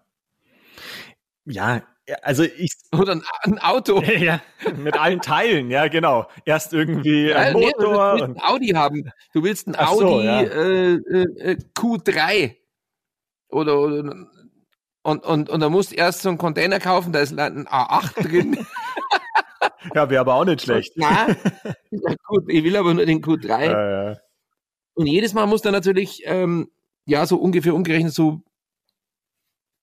Ja, 1.46 1.82
also 2.22 2.44
ich, 2.44 2.72
Oder 2.98 3.14
ein, 3.14 3.24
ein 3.44 3.60
Auto. 3.60 4.02
ja, 4.18 4.42
mit 4.78 4.98
allen 4.98 5.22
Teilen, 5.22 5.70
ja, 5.70 5.88
genau. 5.88 6.28
Erst 6.46 6.74
irgendwie 6.74 7.34
ein 7.34 7.54
Ja, 7.54 7.60
nee, 7.60 7.72
du 7.78 7.86
Motor 7.88 8.14
willst 8.14 8.24
und 8.24 8.38
ein 8.38 8.44
Audi 8.44 8.68
haben. 8.70 9.12
Du 9.34 9.44
willst 9.44 9.68
ein 9.68 9.76
Ach 9.78 9.94
so, 9.94 10.06
Audi 10.08 10.26
ja. 10.26 10.42
äh, 10.42 10.94
äh, 10.94 11.52
äh, 11.52 11.58
Q3 11.76 12.56
oder, 13.50 13.80
oder 13.80 14.28
und, 15.02 15.24
und, 15.24 15.50
und 15.50 15.60
da 15.60 15.70
musst 15.70 15.92
du 15.92 15.96
erst 15.96 16.22
so 16.22 16.30
einen 16.30 16.38
Container 16.38 16.80
kaufen, 16.80 17.14
da 17.14 17.20
ist 17.20 17.38
ein 17.38 17.68
A8 17.68 18.28
drin. 18.28 18.58
ja, 19.96 20.10
wäre 20.10 20.22
aber 20.22 20.36
auch 20.36 20.46
nicht 20.46 20.62
schlecht. 20.62 20.94
Na, 20.96 21.28
na 21.90 22.16
gut, 22.28 22.44
ich 22.48 22.64
will 22.64 22.76
aber 22.76 22.94
nur 22.94 23.06
den 23.06 23.22
Q3. 23.22 23.66
Ja, 23.66 24.10
ja. 24.12 24.18
Und 25.00 25.08
jedes 25.08 25.34
Mal 25.34 25.46
muss 25.46 25.62
dann 25.62 25.72
natürlich, 25.72 26.24
ähm, 26.26 26.70
ja, 27.06 27.26
so 27.26 27.38
ungefähr 27.38 27.74
umgerechnet 27.74 28.14
so 28.14 28.42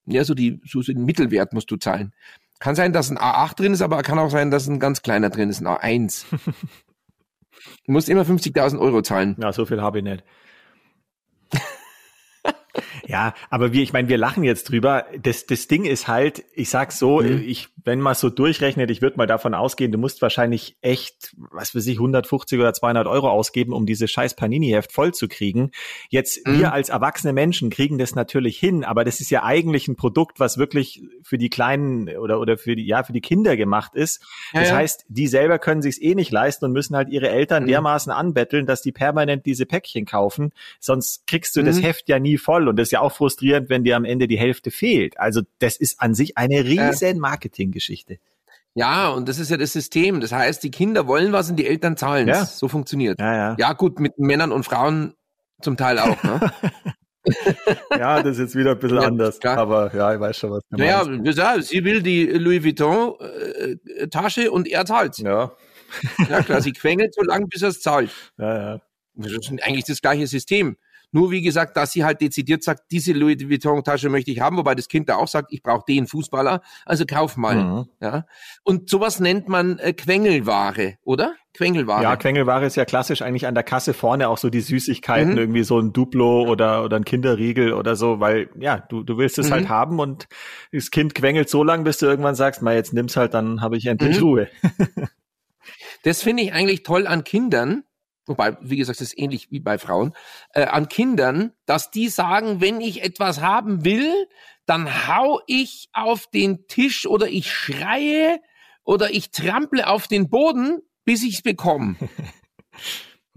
Ja, 0.04 0.22
so 0.24 0.34
die, 0.34 0.60
so 0.66 0.82
den 0.82 1.06
Mittelwert 1.06 1.54
musst 1.54 1.70
du 1.70 1.76
zahlen. 1.78 2.12
Kann 2.58 2.74
sein, 2.74 2.92
dass 2.92 3.10
ein 3.10 3.16
A8 3.16 3.56
drin 3.56 3.72
ist, 3.72 3.80
aber 3.80 4.02
kann 4.02 4.18
auch 4.18 4.28
sein, 4.28 4.50
dass 4.50 4.66
ein 4.68 4.78
ganz 4.78 5.00
kleiner 5.00 5.30
drin 5.30 5.48
ist, 5.48 5.62
ein 5.62 5.68
A1. 5.68 6.26
du 7.86 7.92
musst 7.92 8.10
immer 8.10 8.24
50.000 8.24 8.78
Euro 8.78 9.00
zahlen. 9.00 9.36
Ja, 9.40 9.54
so 9.54 9.64
viel 9.64 9.80
habe 9.80 10.00
ich 10.00 10.04
nicht. 10.04 10.22
Ja, 13.08 13.34
aber 13.50 13.72
wir, 13.72 13.82
ich 13.82 13.92
meine, 13.92 14.08
wir 14.08 14.18
lachen 14.18 14.42
jetzt 14.42 14.70
drüber. 14.70 15.06
Das, 15.20 15.46
das 15.46 15.68
Ding 15.68 15.84
ist 15.84 16.08
halt, 16.08 16.44
ich 16.52 16.70
sag's 16.70 16.98
so, 16.98 17.20
mhm. 17.20 17.42
ich, 17.46 17.68
wenn 17.84 18.00
man 18.00 18.14
so 18.14 18.30
durchrechnet, 18.30 18.90
ich 18.90 19.00
würde 19.00 19.16
mal 19.16 19.26
davon 19.26 19.54
ausgehen, 19.54 19.92
du 19.92 19.98
musst 19.98 20.22
wahrscheinlich 20.22 20.76
echt, 20.80 21.34
was 21.52 21.74
weiß 21.74 21.86
ich, 21.86 21.98
150 21.98 22.58
oder 22.58 22.72
200 22.72 23.06
Euro 23.06 23.30
ausgeben, 23.30 23.72
um 23.72 23.86
dieses 23.86 24.10
scheiß 24.10 24.34
Panini-Heft 24.34 24.92
voll 24.92 25.14
zu 25.14 25.28
kriegen. 25.28 25.70
Jetzt, 26.08 26.46
mhm. 26.46 26.58
wir 26.58 26.72
als 26.72 26.88
erwachsene 26.88 27.32
Menschen 27.32 27.70
kriegen 27.70 27.98
das 27.98 28.14
natürlich 28.16 28.58
hin, 28.58 28.84
aber 28.84 29.04
das 29.04 29.20
ist 29.20 29.30
ja 29.30 29.44
eigentlich 29.44 29.86
ein 29.86 29.96
Produkt, 29.96 30.40
was 30.40 30.58
wirklich 30.58 31.02
für 31.22 31.38
die 31.38 31.48
Kleinen 31.48 32.08
oder, 32.16 32.40
oder 32.40 32.58
für 32.58 32.74
die, 32.74 32.86
ja, 32.86 33.04
für 33.04 33.12
die 33.12 33.20
Kinder 33.20 33.56
gemacht 33.56 33.94
ist. 33.94 34.20
Ja, 34.52 34.60
das 34.60 34.70
ja. 34.70 34.76
heißt, 34.76 35.04
die 35.08 35.28
selber 35.28 35.60
können 35.60 35.82
sich's 35.82 36.00
eh 36.00 36.16
nicht 36.16 36.32
leisten 36.32 36.64
und 36.64 36.72
müssen 36.72 36.96
halt 36.96 37.08
ihre 37.08 37.28
Eltern 37.28 37.64
mhm. 37.64 37.68
dermaßen 37.68 38.10
anbetteln, 38.10 38.66
dass 38.66 38.82
die 38.82 38.92
permanent 38.92 39.46
diese 39.46 39.64
Päckchen 39.64 40.06
kaufen. 40.06 40.52
Sonst 40.80 41.26
kriegst 41.28 41.54
du 41.54 41.62
das 41.62 41.76
mhm. 41.76 41.82
Heft 41.82 42.08
ja 42.08 42.18
nie 42.18 42.36
voll 42.36 42.68
und 42.68 42.76
das 42.76 42.95
ja 42.96 43.00
auch 43.00 43.12
frustrierend, 43.12 43.68
wenn 43.68 43.84
dir 43.84 43.96
am 43.96 44.04
Ende 44.04 44.26
die 44.26 44.38
Hälfte 44.38 44.70
fehlt. 44.70 45.18
Also 45.18 45.42
das 45.58 45.76
ist 45.76 46.00
an 46.00 46.14
sich 46.14 46.36
eine 46.36 46.64
riesen 46.64 47.18
Marketinggeschichte. 47.18 48.18
Ja, 48.74 49.08
und 49.08 49.26
das 49.26 49.38
ist 49.38 49.50
ja 49.50 49.56
das 49.56 49.72
System. 49.72 50.20
Das 50.20 50.32
heißt, 50.32 50.62
die 50.62 50.70
Kinder 50.70 51.06
wollen 51.06 51.32
was 51.32 51.48
und 51.48 51.56
die 51.56 51.66
Eltern 51.66 51.96
zahlen 51.96 52.28
Ja. 52.28 52.44
So 52.44 52.68
funktioniert. 52.68 53.18
Ja, 53.18 53.34
ja. 53.34 53.56
ja, 53.58 53.72
gut, 53.72 54.00
mit 54.00 54.18
Männern 54.18 54.52
und 54.52 54.64
Frauen 54.64 55.14
zum 55.62 55.78
Teil 55.78 55.98
auch. 55.98 56.22
Ne? 56.22 56.52
ja, 57.98 58.22
das 58.22 58.32
ist 58.32 58.38
jetzt 58.38 58.54
wieder 58.54 58.72
ein 58.72 58.78
bisschen 58.78 59.00
ja, 59.00 59.06
anders. 59.06 59.40
Klar. 59.40 59.56
Aber 59.56 59.94
ja, 59.94 60.12
ich 60.12 60.20
weiß 60.20 60.36
schon, 60.36 60.50
was 60.50 60.62
du 60.70 60.76
naja, 60.76 61.04
meinst. 61.04 61.38
Ja, 61.38 61.60
sie 61.62 61.84
will 61.84 62.02
die 62.02 62.26
Louis 62.26 62.62
Vuitton 62.62 63.14
äh, 63.20 64.08
Tasche 64.08 64.50
und 64.50 64.68
er 64.68 64.84
zahlt. 64.84 65.18
Ja. 65.18 65.52
ja, 66.28 66.42
klar, 66.42 66.60
sie 66.60 66.72
quengelt 66.72 67.14
so 67.14 67.22
lange, 67.22 67.46
bis 67.46 67.62
er 67.62 67.68
es 67.70 67.80
zahlt. 67.80 68.10
Ja, 68.38 68.72
ja. 68.74 68.80
Das 69.14 69.32
ist 69.32 69.50
eigentlich 69.62 69.86
das 69.86 70.02
gleiche 70.02 70.26
System. 70.26 70.76
Nur 71.16 71.30
wie 71.30 71.40
gesagt, 71.40 71.78
dass 71.78 71.92
sie 71.92 72.04
halt 72.04 72.20
dezidiert 72.20 72.62
sagt, 72.62 72.90
diese 72.90 73.14
Louis 73.14 73.48
Vuitton 73.48 73.82
Tasche 73.82 74.10
möchte 74.10 74.30
ich 74.30 74.40
haben, 74.40 74.58
wobei 74.58 74.74
das 74.74 74.86
Kind 74.86 75.08
da 75.08 75.16
auch 75.16 75.28
sagt, 75.28 75.50
ich 75.50 75.62
brauche 75.62 75.82
den 75.88 76.06
Fußballer, 76.06 76.60
also 76.84 77.06
kauf 77.06 77.38
mal. 77.38 77.54
Mhm. 77.54 77.86
Ja. 78.02 78.26
Und 78.64 78.90
sowas 78.90 79.18
nennt 79.18 79.48
man 79.48 79.78
äh, 79.78 79.94
Quengelware, 79.94 80.98
oder? 81.04 81.34
Quengelware. 81.54 82.02
Ja, 82.02 82.16
Quengelware 82.16 82.66
ist 82.66 82.76
ja 82.76 82.84
klassisch 82.84 83.22
eigentlich 83.22 83.46
an 83.46 83.54
der 83.54 83.64
Kasse 83.64 83.94
vorne 83.94 84.28
auch 84.28 84.36
so 84.36 84.50
die 84.50 84.60
Süßigkeiten, 84.60 85.32
mhm. 85.32 85.38
irgendwie 85.38 85.62
so 85.62 85.78
ein 85.78 85.94
Duplo 85.94 86.42
oder, 86.42 86.84
oder 86.84 86.96
ein 86.98 87.06
Kinderriegel 87.06 87.72
oder 87.72 87.96
so, 87.96 88.20
weil 88.20 88.50
ja, 88.60 88.80
du, 88.90 89.02
du 89.02 89.16
willst 89.16 89.38
es 89.38 89.50
halt 89.50 89.62
mhm. 89.64 89.68
halt 89.70 89.80
haben 89.80 89.98
und 89.98 90.28
das 90.70 90.90
Kind 90.90 91.14
quengelt 91.14 91.48
so 91.48 91.64
lang, 91.64 91.84
bis 91.84 91.96
du 91.96 92.04
irgendwann 92.04 92.34
sagst, 92.34 92.60
mal 92.60 92.74
jetzt 92.74 92.92
nimm's 92.92 93.16
halt, 93.16 93.32
dann 93.32 93.62
habe 93.62 93.78
ich 93.78 93.86
endlich 93.86 94.18
mhm. 94.18 94.22
Ruhe. 94.22 94.48
das 96.02 96.22
finde 96.22 96.42
ich 96.42 96.52
eigentlich 96.52 96.82
toll 96.82 97.06
an 97.06 97.24
Kindern, 97.24 97.84
wobei, 98.26 98.56
wie 98.60 98.76
gesagt, 98.76 99.00
das 99.00 99.08
ist 99.08 99.18
ähnlich 99.18 99.50
wie 99.50 99.60
bei 99.60 99.78
Frauen, 99.78 100.12
äh, 100.52 100.64
an 100.64 100.88
Kindern, 100.88 101.52
dass 101.64 101.90
die 101.90 102.08
sagen, 102.08 102.60
wenn 102.60 102.80
ich 102.80 103.02
etwas 103.02 103.40
haben 103.40 103.84
will, 103.84 104.12
dann 104.66 105.08
hau 105.08 105.40
ich 105.46 105.88
auf 105.92 106.26
den 106.26 106.66
Tisch 106.66 107.06
oder 107.06 107.28
ich 107.28 107.52
schreie 107.52 108.40
oder 108.84 109.10
ich 109.12 109.30
trample 109.30 109.86
auf 109.86 110.08
den 110.08 110.28
Boden, 110.28 110.80
bis 111.04 111.22
ich's 111.22 111.42
bekomme. 111.42 111.96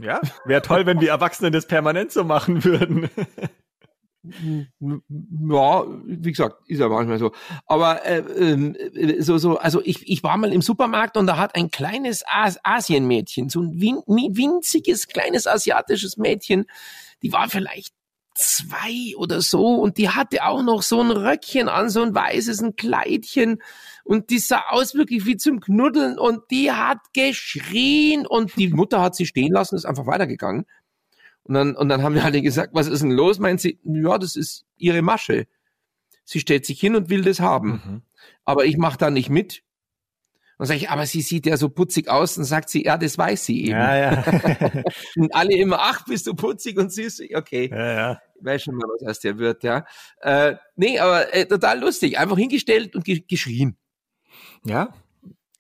Ja, 0.01 0.22
wäre 0.46 0.62
toll, 0.62 0.86
wenn 0.86 1.00
die 1.00 1.08
Erwachsenen 1.08 1.51
das 1.51 1.67
permanent 1.67 2.13
so 2.13 2.24
machen 2.24 2.63
würden. 2.63 3.10
Ja, 4.23 5.85
wie 6.05 6.31
gesagt, 6.31 6.57
ist 6.67 6.79
ja 6.79 6.89
manchmal 6.89 7.19
so. 7.19 7.31
Aber 7.65 8.05
äh, 8.05 8.19
äh, 8.19 9.21
so, 9.21 9.38
so, 9.38 9.57
also 9.57 9.81
ich, 9.83 10.09
ich 10.09 10.23
war 10.23 10.35
mal 10.38 10.51
im 10.51 10.61
Supermarkt 10.61 11.15
und 11.15 11.25
da 11.27 11.38
hat 11.38 11.55
ein 11.55 11.71
kleines 11.71 12.23
As 12.27 12.59
Asienmädchen, 12.63 13.49
so 13.49 13.61
ein 13.61 13.79
win 13.79 14.01
winziges, 14.07 15.07
kleines 15.07 15.47
asiatisches 15.47 16.17
Mädchen, 16.17 16.65
die 17.23 17.31
war 17.31 17.49
vielleicht 17.49 17.93
zwei 18.35 19.15
oder 19.17 19.41
so 19.41 19.75
und 19.75 19.97
die 19.97 20.09
hatte 20.09 20.43
auch 20.45 20.63
noch 20.63 20.81
so 20.81 21.01
ein 21.01 21.11
Röckchen 21.11 21.69
an, 21.69 21.89
so 21.89 22.01
ein 22.01 22.15
weißes, 22.15 22.61
ein 22.61 22.75
Kleidchen 22.75 23.61
und 24.03 24.29
die 24.29 24.39
sah 24.39 24.63
aus 24.69 24.95
wirklich 24.95 25.25
wie 25.25 25.38
zum 25.38 25.59
Knuddeln 25.59 26.17
und 26.17 26.41
die 26.51 26.71
hat 26.71 26.99
geschrien 27.13 28.25
und 28.25 28.55
die 28.57 28.67
Mutter 28.73 29.01
hat 29.01 29.15
sie 29.15 29.25
stehen 29.25 29.53
lassen, 29.53 29.75
ist 29.75 29.85
einfach 29.85 30.07
weitergegangen. 30.07 30.65
Und 31.50 31.56
dann, 31.56 31.75
und 31.75 31.89
dann 31.89 32.03
haben 32.03 32.13
wir 32.13 32.24
alle 32.24 32.44
gesagt, 32.44 32.75
was 32.75 32.86
ist 32.86 33.01
denn 33.01 33.10
los? 33.10 33.39
Meint 33.39 33.60
sie, 33.60 33.79
ja, 33.84 34.20
das 34.20 34.36
ist 34.36 34.68
ihre 34.77 35.01
Masche. 35.01 35.48
Sie 36.24 36.39
stellt 36.39 36.63
sich 36.63 36.79
hin 36.79 36.96
und 36.96 37.10
will 37.10 37.24
das 37.24 37.39
haben. 37.39 37.72
Mhm. 37.72 38.01
Aber 38.46 38.65
ich 38.65 38.77
mache 38.77 39.00
da 39.00 39.10
nicht 39.10 39.32
mit. 39.32 39.63
Und 40.60 40.68
sage 40.68 40.77
ich, 40.77 40.91
aber 40.91 41.08
sie 41.08 41.24
sieht 41.24 41.48
ja 41.48 41.58
so 41.58 41.70
putzig 41.70 42.08
aus. 42.08 42.38
Und 42.38 42.44
sagt 42.44 42.70
sie, 42.70 42.86
ja, 42.86 43.00
das 43.00 43.18
weiß 43.18 43.46
sie 43.46 43.63
eben. 43.63 43.72
Ja, 43.72 43.98
ja. 43.98 44.24
und 45.15 45.34
alle 45.34 45.56
immer, 45.56 45.79
ach, 45.79 46.06
bist 46.06 46.27
du 46.27 46.36
putzig 46.36 46.77
und 46.77 46.94
süß? 46.94 47.24
Okay. 47.34 47.68
Ja, 47.72 47.94
ja. 47.94 48.22
Ich 48.36 48.46
weiß 48.46 48.62
schon 48.62 48.75
mal, 48.75 48.86
was 48.88 49.10
aus 49.10 49.20
der 49.20 49.39
wird, 49.39 49.63
ja. 49.63 49.88
Äh, 50.22 50.56
nee, 50.75 51.00
aber 51.00 51.34
äh, 51.34 51.48
total 51.48 51.79
lustig. 51.79 52.20
Einfach 52.20 52.38
hingestellt 52.38 52.96
und 52.96 53.06
ge 53.06 53.24
geschrien. 53.27 53.75
Ja, 54.63 54.94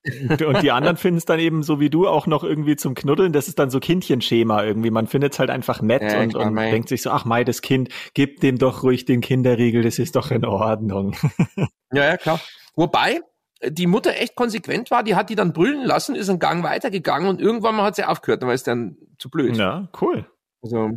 und 0.45 0.63
die 0.63 0.71
anderen 0.71 0.97
finden 0.97 1.17
es 1.17 1.25
dann 1.25 1.39
eben 1.39 1.61
so 1.61 1.79
wie 1.79 1.89
du 1.89 2.07
auch 2.07 2.25
noch 2.25 2.43
irgendwie 2.43 2.75
zum 2.75 2.95
Knuddeln. 2.95 3.33
Das 3.33 3.47
ist 3.47 3.59
dann 3.59 3.69
so 3.69 3.79
Kindchenschema 3.79 4.63
irgendwie. 4.63 4.91
Man 4.91 5.07
findet 5.07 5.33
es 5.33 5.39
halt 5.39 5.49
einfach 5.49 5.81
nett 5.81 6.01
ja, 6.01 6.21
und, 6.21 6.35
und 6.35 6.55
denkt 6.55 6.89
sich 6.89 7.01
so, 7.01 7.11
ach 7.11 7.25
mei, 7.25 7.43
das 7.43 7.61
Kind, 7.61 7.89
gib 8.13 8.39
dem 8.39 8.57
doch 8.57 8.83
ruhig 8.83 9.05
den 9.05 9.21
Kinderriegel, 9.21 9.83
das 9.83 9.99
ist 9.99 10.15
doch 10.15 10.31
in 10.31 10.45
Ordnung. 10.45 11.15
Ja, 11.91 12.05
ja, 12.05 12.17
klar. 12.17 12.39
Wobei, 12.75 13.21
die 13.67 13.87
Mutter 13.87 14.15
echt 14.15 14.35
konsequent 14.35 14.91
war, 14.91 15.01
die 15.01 15.15
hat 15.15 15.31
die 15.31 15.35
dann 15.35 15.53
brüllen 15.53 15.83
lassen, 15.83 16.13
ist 16.13 16.29
einen 16.29 16.37
Gang 16.37 16.63
weitergegangen 16.63 17.27
und 17.27 17.41
irgendwann 17.41 17.75
mal 17.75 17.85
hat 17.85 17.95
sie 17.95 18.03
aufgehört, 18.03 18.43
dann 18.43 18.47
war 18.47 18.53
es 18.53 18.61
dann 18.61 18.95
zu 19.17 19.31
blöd. 19.31 19.57
Ja, 19.57 19.89
cool. 19.99 20.27
Also, 20.61 20.91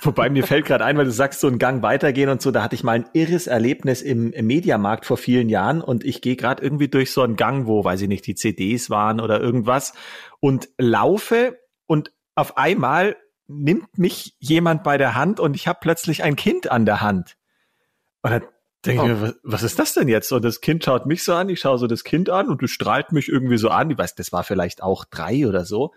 Wobei 0.00 0.30
mir 0.30 0.44
fällt 0.44 0.66
gerade 0.66 0.84
ein, 0.84 0.96
weil 0.96 1.04
du 1.04 1.10
sagst, 1.10 1.40
so 1.40 1.48
einen 1.48 1.58
Gang 1.58 1.82
weitergehen 1.82 2.30
und 2.30 2.40
so, 2.40 2.50
da 2.50 2.62
hatte 2.62 2.74
ich 2.74 2.84
mal 2.84 2.92
ein 2.92 3.08
irres 3.12 3.46
Erlebnis 3.46 4.00
im, 4.00 4.32
im 4.32 4.46
Mediamarkt 4.46 5.04
vor 5.04 5.16
vielen 5.16 5.48
Jahren 5.48 5.80
und 5.80 6.04
ich 6.04 6.22
gehe 6.22 6.36
gerade 6.36 6.62
irgendwie 6.62 6.88
durch 6.88 7.12
so 7.12 7.22
einen 7.22 7.36
Gang, 7.36 7.66
wo, 7.66 7.84
weiß 7.84 8.00
ich 8.02 8.08
nicht, 8.08 8.26
die 8.26 8.34
CDs 8.34 8.90
waren 8.90 9.20
oder 9.20 9.40
irgendwas 9.40 9.92
und 10.40 10.68
laufe 10.78 11.58
und 11.86 12.12
auf 12.34 12.56
einmal 12.56 13.16
nimmt 13.48 13.98
mich 13.98 14.36
jemand 14.38 14.84
bei 14.84 14.98
der 14.98 15.14
Hand 15.14 15.40
und 15.40 15.56
ich 15.56 15.66
habe 15.66 15.78
plötzlich 15.82 16.22
ein 16.22 16.36
Kind 16.36 16.70
an 16.70 16.86
der 16.86 17.00
Hand. 17.00 17.36
Und 18.22 18.30
dann 18.30 18.42
denke 18.84 19.04
ich 19.04 19.10
oh. 19.10 19.14
mir, 19.14 19.22
was, 19.22 19.34
was 19.42 19.62
ist 19.64 19.78
das 19.78 19.94
denn 19.94 20.08
jetzt? 20.08 20.30
Und 20.32 20.44
das 20.44 20.60
Kind 20.60 20.84
schaut 20.84 21.06
mich 21.06 21.24
so 21.24 21.34
an, 21.34 21.48
ich 21.48 21.60
schaue 21.60 21.78
so 21.78 21.86
das 21.86 22.04
Kind 22.04 22.30
an 22.30 22.48
und 22.48 22.62
du 22.62 22.66
strahlt 22.66 23.12
mich 23.12 23.28
irgendwie 23.28 23.58
so 23.58 23.70
an. 23.70 23.90
Ich 23.90 23.98
weiß, 23.98 24.14
das 24.14 24.32
war 24.32 24.44
vielleicht 24.44 24.82
auch 24.82 25.04
drei 25.04 25.46
oder 25.48 25.64
so. 25.64 25.92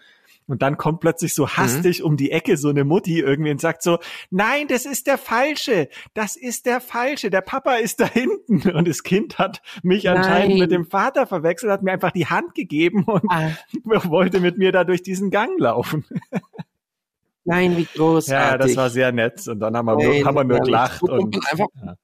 Und 0.51 0.61
dann 0.61 0.77
kommt 0.77 0.99
plötzlich 0.99 1.33
so 1.33 1.47
hastig 1.47 1.99
mhm. 1.99 2.05
um 2.05 2.17
die 2.17 2.31
Ecke 2.31 2.57
so 2.57 2.69
eine 2.69 2.83
Mutti 2.83 3.19
irgendwie 3.19 3.51
und 3.51 3.61
sagt 3.61 3.83
so, 3.83 3.99
nein, 4.29 4.67
das 4.67 4.85
ist 4.85 5.07
der 5.07 5.17
Falsche, 5.17 5.87
das 6.13 6.35
ist 6.35 6.65
der 6.65 6.81
Falsche, 6.81 7.29
der 7.29 7.39
Papa 7.39 7.75
ist 7.75 8.01
da 8.01 8.05
hinten. 8.13 8.69
Und 8.69 8.87
das 8.87 9.03
Kind 9.03 9.39
hat 9.39 9.61
mich 9.81 10.03
nein. 10.03 10.17
anscheinend 10.17 10.59
mit 10.59 10.71
dem 10.71 10.85
Vater 10.85 11.25
verwechselt, 11.25 11.71
hat 11.71 11.83
mir 11.83 11.93
einfach 11.93 12.11
die 12.11 12.27
Hand 12.27 12.53
gegeben 12.53 13.05
und 13.05 13.23
ah. 13.29 13.51
wollte 14.09 14.41
mit 14.41 14.57
mir 14.57 14.73
da 14.73 14.83
durch 14.83 15.03
diesen 15.03 15.31
Gang 15.31 15.57
laufen. 15.57 16.05
Nein, 17.43 17.75
wie 17.75 17.85
großartig. 17.85 18.51
Ja, 18.51 18.57
das 18.57 18.75
war 18.75 18.89
sehr 18.91 19.11
nett. 19.11 19.47
Und 19.47 19.59
dann 19.59 19.75
haben 19.75 19.87
wir, 19.87 19.95
nein, 19.95 20.25
haben 20.25 20.35
wir 20.35 20.43
nur 20.43 20.59
gelacht. 20.59 20.99
So 20.99 21.11
und, 21.11 21.35
einfach, 21.49 21.65
ja. 21.73 21.95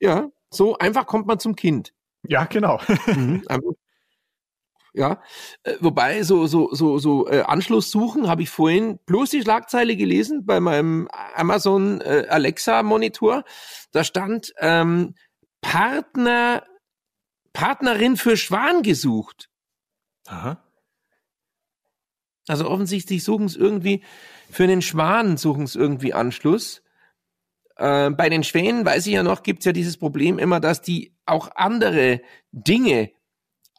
ja. 0.00 0.28
so 0.50 0.76
einfach 0.78 1.06
kommt 1.06 1.28
man 1.28 1.38
zum 1.38 1.54
Kind. 1.54 1.94
Ja, 2.26 2.44
genau. 2.44 2.80
Mhm, 3.06 3.44
ja, 4.94 5.22
äh, 5.62 5.76
wobei 5.80 6.22
so 6.22 6.46
so 6.46 6.74
so 6.74 6.98
so 6.98 7.28
äh, 7.28 7.42
Anschlusssuchen 7.42 8.28
habe 8.28 8.42
ich 8.42 8.50
vorhin 8.50 8.98
bloß 9.06 9.30
die 9.30 9.42
Schlagzeile 9.42 9.96
gelesen 9.96 10.44
bei 10.44 10.60
meinem 10.60 11.08
Amazon 11.34 12.00
äh, 12.02 12.26
Alexa 12.28 12.82
Monitor. 12.82 13.44
Da 13.92 14.04
stand 14.04 14.52
ähm, 14.58 15.14
Partner 15.62 16.64
Partnerin 17.52 18.16
für 18.16 18.36
Schwan 18.36 18.82
gesucht. 18.82 19.48
Aha. 20.26 20.62
Also 22.48 22.68
offensichtlich 22.68 23.24
suchen 23.24 23.46
es 23.46 23.56
irgendwie 23.56 24.02
für 24.50 24.64
einen 24.64 24.82
Schwan 24.82 25.38
suchen 25.38 25.64
es 25.64 25.74
irgendwie 25.74 26.12
Anschluss. 26.12 26.82
Äh, 27.76 28.10
bei 28.10 28.28
den 28.28 28.44
Schwänen 28.44 28.84
weiß 28.84 29.06
ich 29.06 29.14
ja 29.14 29.22
noch, 29.22 29.42
gibt's 29.42 29.64
ja 29.64 29.72
dieses 29.72 29.96
Problem 29.96 30.38
immer, 30.38 30.60
dass 30.60 30.82
die 30.82 31.14
auch 31.24 31.50
andere 31.54 32.20
Dinge 32.50 33.10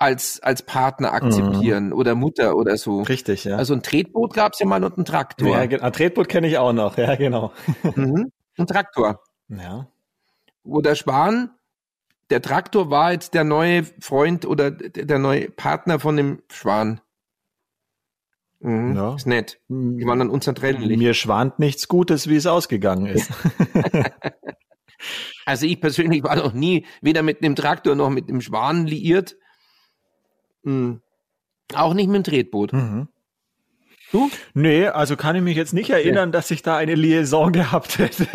als, 0.04 0.42
als 0.44 0.64
Partner 0.64 1.14
akzeptieren 1.14 1.88
mhm. 1.88 1.94
oder 1.94 2.14
Mutter 2.14 2.58
oder 2.58 2.76
so. 2.76 3.04
Richtig, 3.04 3.46
ja. 3.46 3.56
Also 3.56 3.74
ein 3.74 3.82
Tretboot 3.82 4.34
gab's 4.34 4.60
ja 4.60 4.66
mal 4.66 4.84
und 4.84 4.98
ein 4.98 5.06
Traktor. 5.06 5.48
Ja, 5.48 5.80
ein 5.80 5.94
Tretboot 5.94 6.28
kenne 6.28 6.48
ich 6.48 6.58
auch 6.58 6.74
noch, 6.74 6.98
ja, 6.98 7.16
genau. 7.16 7.54
Mhm. 7.96 8.32
Ein 8.58 8.68
Traktor. 8.68 9.22
Ja. 9.48 9.88
Wo 10.64 10.82
der 10.82 10.96
Schwan, 10.96 11.52
der 12.30 12.42
Traktor 12.42 12.92
war 12.92 13.14
jetzt 13.14 13.34
der 13.34 13.46
neue 13.46 13.84
Freund 14.02 14.46
oder 14.46 14.72
der 14.72 15.20
neue 15.20 15.50
Partner 15.50 16.00
von 16.00 16.18
dem 16.18 16.42
Schwan. 16.52 17.00
Mhm. 18.60 18.96
Ja. 18.98 19.16
Ist 19.16 19.26
nett. 19.26 19.62
Die 19.70 20.06
waren 20.06 20.20
dann 20.20 20.30
unzertrennlich. 20.30 20.98
Mir 20.98 21.14
schwant 21.14 21.60
nichts 21.60 21.88
Gutes, 21.88 22.28
wie 22.28 22.36
es 22.36 22.46
ausgegangen 22.46 23.06
ist. 23.06 23.32
Also 25.46 25.66
ich 25.66 25.82
persönlich 25.82 26.24
war 26.24 26.38
noch 26.38 26.54
nie 26.54 26.86
weder 27.02 27.24
mit 27.24 27.44
einem 27.44 27.58
Traktor 27.58 27.94
noch 27.94 28.10
mit 28.10 28.30
einem 28.30 28.40
Schwan 28.40 28.88
liiert. 28.88 29.36
Hm. 30.64 31.02
Auch 31.74 31.94
nicht 31.94 32.08
mit 32.08 32.18
dem 32.18 32.24
Tretboot. 32.24 32.74
Mhm. 32.74 33.08
Du? 34.12 34.30
Nee, 34.54 34.88
also 34.88 35.16
kann 35.16 35.36
ich 35.36 35.42
mich 35.42 35.58
jetzt 35.58 35.74
nicht 35.74 35.90
erinnern, 35.90 36.30
ja. 36.30 36.34
dass 36.34 36.52
ich 36.52 36.62
da 36.62 36.78
eine 36.78 36.94
Liaison 36.94 37.52
gehabt 37.52 37.98
hätte. 37.98 38.28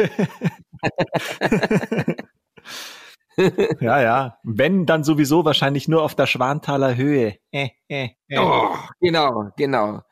ja, 3.81 4.01
ja. 4.01 4.39
Wenn, 4.43 4.87
dann 4.87 5.05
sowieso 5.05 5.45
wahrscheinlich 5.45 5.87
nur 5.87 6.03
auf 6.03 6.17
der 6.17 6.27
Schwanthaler 6.27 6.97
Höhe. 6.97 7.37
Äh, 7.53 7.69
äh, 7.89 8.09
äh. 8.27 8.39
Oh, 8.39 8.75
genau, 9.01 9.51
genau. 9.57 10.03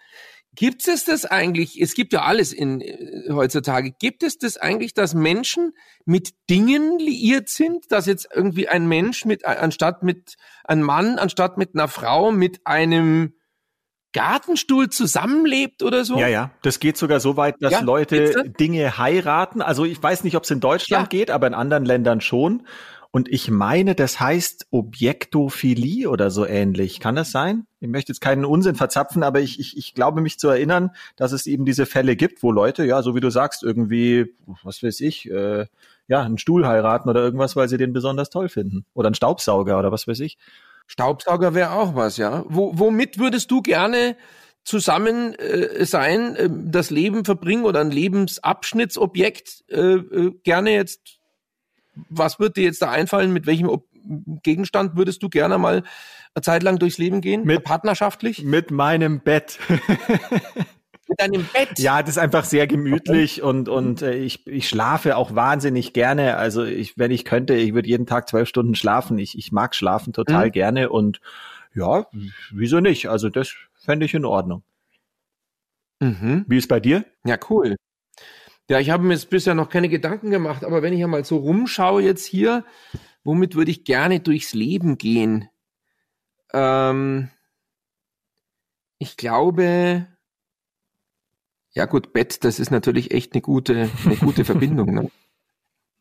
Gibt 0.57 0.89
es 0.89 1.05
das 1.05 1.25
eigentlich? 1.25 1.81
Es 1.81 1.95
gibt 1.95 2.13
ja 2.13 2.23
alles 2.23 2.53
in 2.53 2.81
äh, 2.81 3.31
heutzutage. 3.31 3.93
Gibt 3.93 4.23
es 4.23 4.39
das 4.39 4.57
eigentlich, 4.57 4.95
dass 4.95 5.15
Menschen 5.15 5.75
mit 6.05 6.35
Dingen 6.51 6.99
liiert 6.99 7.49
sind, 7.49 7.93
dass 7.93 8.07
jetzt 8.07 8.29
irgendwie 8.35 8.69
ein 8.69 8.89
Mensch 8.89 9.25
mit 9.25 9.45
anstatt 9.45 10.03
mit 10.03 10.37
einem 10.65 10.83
Mann 10.83 11.19
anstatt 11.19 11.59
mit 11.59 11.75
einer 11.75 11.89
Frau 11.89 12.33
mit 12.33 12.67
einem 12.67 13.35
Gartenstuhl 14.17 14.89
zusammenlebt 14.89 15.83
oder 15.83 16.05
so? 16.05 16.19
Ja, 16.19 16.27
ja. 16.27 16.51
Das 16.63 16.81
geht 16.81 16.97
sogar 16.97 17.21
so 17.21 17.37
weit, 17.37 17.57
dass 17.61 17.73
ja, 17.73 17.81
Leute 17.81 18.51
Dinge 18.59 18.97
heiraten. 18.97 19.61
Also 19.61 19.85
ich 19.85 20.03
weiß 20.03 20.25
nicht, 20.25 20.37
ob 20.37 20.45
es 20.45 20.51
in 20.51 20.61
Deutschland 20.61 21.13
ja. 21.13 21.19
geht, 21.19 21.31
aber 21.31 21.47
in 21.47 21.55
anderen 21.55 21.85
Ländern 21.85 22.23
schon. 22.23 22.67
Und 23.17 23.33
ich 23.33 23.51
meine, 23.51 23.95
das 23.95 24.21
heißt 24.21 24.67
Objektophilie 24.73 26.11
oder 26.11 26.31
so 26.31 26.45
ähnlich. 26.45 27.01
Kann 27.01 27.15
das 27.15 27.31
sein? 27.31 27.67
Ich 27.81 27.89
möchte 27.89 28.13
jetzt 28.13 28.21
keinen 28.21 28.45
Unsinn 28.45 28.75
verzapfen, 28.75 29.23
aber 29.23 29.41
ich, 29.41 29.59
ich, 29.59 29.75
ich 29.79 29.95
glaube 29.95 30.21
mich 30.21 30.39
zu 30.39 30.51
erinnern, 30.51 30.91
dass 31.17 31.33
es 31.33 31.47
eben 31.47 31.65
diese 31.65 31.87
Fälle 31.87 32.15
gibt, 32.15 32.43
wo 32.43 32.53
Leute, 32.53 32.85
ja, 32.85 33.01
so 33.01 33.15
wie 33.15 33.21
du 33.21 33.31
sagst, 33.31 33.63
irgendwie, 33.63 34.35
was 34.63 34.83
weiß 34.83 35.01
ich, 35.01 35.31
äh, 35.31 35.65
ja, 36.09 36.21
einen 36.21 36.37
Stuhl 36.37 36.67
heiraten 36.67 37.09
oder 37.09 37.23
irgendwas, 37.23 37.57
weil 37.57 37.71
sie 37.71 37.79
den 37.79 37.95
besonders 37.95 38.29
toll 38.29 38.51
finden. 38.51 38.85
Oder 38.93 39.07
einen 39.07 39.15
Staubsauger 39.15 39.79
oder 39.79 39.91
was 39.91 40.07
weiß 40.07 40.21
ich. 40.21 40.37
Staubsauger 40.87 41.55
wäre 41.55 41.73
auch 41.73 41.95
was, 41.95 42.19
ja. 42.19 42.45
Wo, 42.51 42.73
womit 42.75 43.19
würdest 43.19 43.51
du 43.51 43.63
gerne 43.63 44.19
zusammen 44.63 45.35
äh, 45.37 45.87
sein, 45.87 46.37
äh, 46.37 46.51
das 46.53 46.91
Leben 46.91 47.25
verbringen 47.25 47.65
oder 47.65 47.81
ein 47.81 47.91
Lebensabschnittsobjekt 47.91 49.65
äh, 49.71 49.95
äh, 49.95 50.33
gerne 50.45 50.75
jetzt? 50.75 51.17
Was 52.09 52.39
würde 52.39 52.55
dir 52.55 52.65
jetzt 52.65 52.83
da 52.83 52.91
einfallen? 52.91 53.33
Mit 53.33 53.47
welchem 53.47 53.71
Gegenstand 54.43 54.97
würdest 54.97 55.23
du 55.23 55.29
gerne 55.29 55.59
mal 55.59 55.83
eine 56.35 56.43
Zeit 56.43 56.63
lang 56.63 56.79
durchs 56.79 56.99
Leben 56.99 57.21
gehen? 57.21 57.45
Mit, 57.45 57.65
partnerschaftlich? 57.65 58.43
Mit 58.43 58.71
meinem 58.71 59.21
Bett. 59.21 59.59
mit 61.09 61.21
deinem 61.21 61.47
Bett. 61.53 61.79
Ja, 61.79 62.03
das 62.03 62.11
ist 62.11 62.19
einfach 62.19 62.45
sehr 62.45 62.67
gemütlich 62.67 63.43
und 63.43 63.69
und 63.69 64.03
äh, 64.03 64.15
ich 64.15 64.47
ich 64.47 64.69
schlafe 64.69 65.17
auch 65.17 65.35
wahnsinnig 65.35 65.93
gerne. 65.93 66.37
Also 66.37 66.65
ich, 66.65 66.99
wenn 66.99 67.11
ich 67.11 67.25
könnte, 67.25 67.55
ich 67.55 67.75
würde 67.75 67.89
jeden 67.89 68.07
Tag 68.07 68.29
zwölf 68.29 68.49
Stunden 68.49 68.75
schlafen. 68.75 69.19
Ich 69.19 69.39
ich 69.39 69.53
mag 69.53 69.75
schlafen 69.75 70.13
total 70.13 70.47
mhm. 70.47 70.53
gerne 70.53 70.91
und 70.91 71.21
ja, 71.75 72.07
wieso 72.51 72.81
nicht? 72.81 73.09
Also 73.09 73.29
das 73.29 73.55
fände 73.75 74.07
ich 74.07 74.15
in 74.15 74.25
Ordnung. 74.25 74.63
Mhm. 76.01 76.45
Wie 76.49 76.59
ist 76.59 76.69
bei 76.69 76.81
dir? 76.81 77.05
Ja, 77.25 77.37
cool. 77.51 77.77
Ja, 78.69 78.81
ich 78.81 78.91
habe 78.91 79.05
mir 79.05 79.15
jetzt 79.15 79.31
bisher 79.31 79.55
noch 79.55 79.69
keine 79.69 79.89
Gedanken 79.89 80.31
gemacht, 80.31 80.65
aber 80.65 80.83
wenn 80.83 80.93
ich 80.93 81.01
ja 81.01 81.07
mal 81.07 81.25
so 81.25 81.37
rumschaue 81.37 82.03
jetzt 82.03 82.27
hier, 82.27 82.65
womit 83.23 83.55
würde 83.55 83.71
ich 83.71 83.85
gerne 83.85 84.21
durchs 84.21 84.55
Leben 84.55 84.99
gehen? 84.99 85.49
Ähm, 86.53 87.31
ich 88.99 89.17
glaube, 89.17 90.07
ja 91.73 91.85
gut, 91.85 92.13
Bett, 92.13 92.43
das 92.43 92.59
ist 92.59 92.71
natürlich 92.71 93.13
echt 93.13 93.35
eine 93.35 93.43
gute, 93.43 93.91
eine 94.05 94.17
gute 94.17 94.45
Verbindung. 94.47 94.95
Ne? 94.95 95.11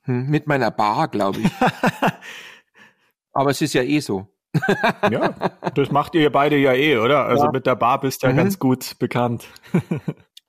Hm, 0.04 0.28
mit 0.30 0.48
meiner 0.48 0.72
Bar, 0.72 1.10
glaube 1.10 1.42
ich. 1.42 1.52
Aber 3.34 3.52
es 3.52 3.62
ist 3.62 3.74
ja 3.74 3.84
eh 3.84 4.00
so. 4.00 4.28
ja, 5.12 5.36
das 5.76 5.92
macht 5.92 6.16
ihr 6.16 6.32
beide 6.32 6.56
ja 6.56 6.74
eh, 6.74 6.98
oder? 6.98 7.26
Also 7.26 7.46
ja. 7.46 7.52
mit 7.52 7.66
der 7.66 7.76
Bar 7.76 8.00
bist 8.00 8.24
du 8.24 8.28
ja 8.28 8.34
mhm. 8.34 8.38
ganz 8.38 8.58
gut 8.58 8.98
bekannt. 9.00 9.48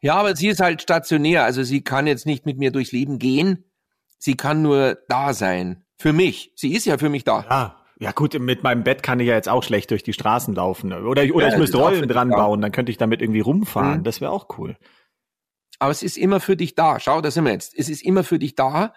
Ja, 0.07 0.15
aber 0.17 0.37
sie 0.37 0.49
ist 0.49 0.61
halt 0.61 0.83
stationär. 0.83 1.45
Also 1.45 1.63
sie 1.63 1.83
kann 1.83 2.07
jetzt 2.07 2.27
nicht 2.27 2.47
mit 2.47 2.59
mir 2.59 2.71
durchs 2.71 2.93
Leben 2.93 3.19
gehen. 3.19 3.65
Sie 4.19 4.37
kann 4.37 4.63
nur 4.63 4.99
da 5.09 5.35
sein. 5.35 5.85
Für 5.99 6.13
mich. 6.13 6.53
Sie 6.57 6.75
ist 6.75 6.87
ja 6.87 6.99
für 6.99 7.09
mich 7.09 7.25
da. 7.25 7.45
Ja. 7.49 7.77
Ja 7.99 8.13
gut, 8.13 8.39
mit 8.39 8.63
meinem 8.63 8.85
Bett 8.85 9.03
kann 9.03 9.21
ich 9.21 9.27
ja 9.27 9.33
jetzt 9.33 9.49
auch 9.49 9.63
schlecht 9.63 9.91
durch 9.91 10.03
die 10.03 10.13
Straßen 10.13 10.55
laufen. 10.55 10.93
Oder, 10.93 11.35
oder 11.35 11.47
ja, 11.47 11.55
ich 11.55 11.57
müsste 11.59 11.79
Rollen 11.79 12.07
dran 12.07 12.29
bauen, 12.29 12.61
dann 12.61 12.71
könnte 12.71 12.93
ich 12.93 12.99
damit 12.99 13.23
irgendwie 13.23 13.41
rumfahren. 13.41 14.01
Mhm. 14.01 14.05
Das 14.05 14.21
wäre 14.21 14.33
auch 14.33 14.59
cool 14.59 14.77
aber 15.79 15.91
es 15.91 16.03
ist 16.03 16.17
immer 16.17 16.41
für 16.41 16.57
dich 16.57 16.75
da. 16.75 17.01
Schau, 17.01 17.21
da 17.21 17.31
sind 17.31 17.45
wir 17.45 17.53
jetzt. 17.53 17.75
Es 17.77 17.89
ist 17.89 18.03
immer 18.03 18.25
für 18.25 18.39
dich 18.39 18.55
da. 18.55 18.95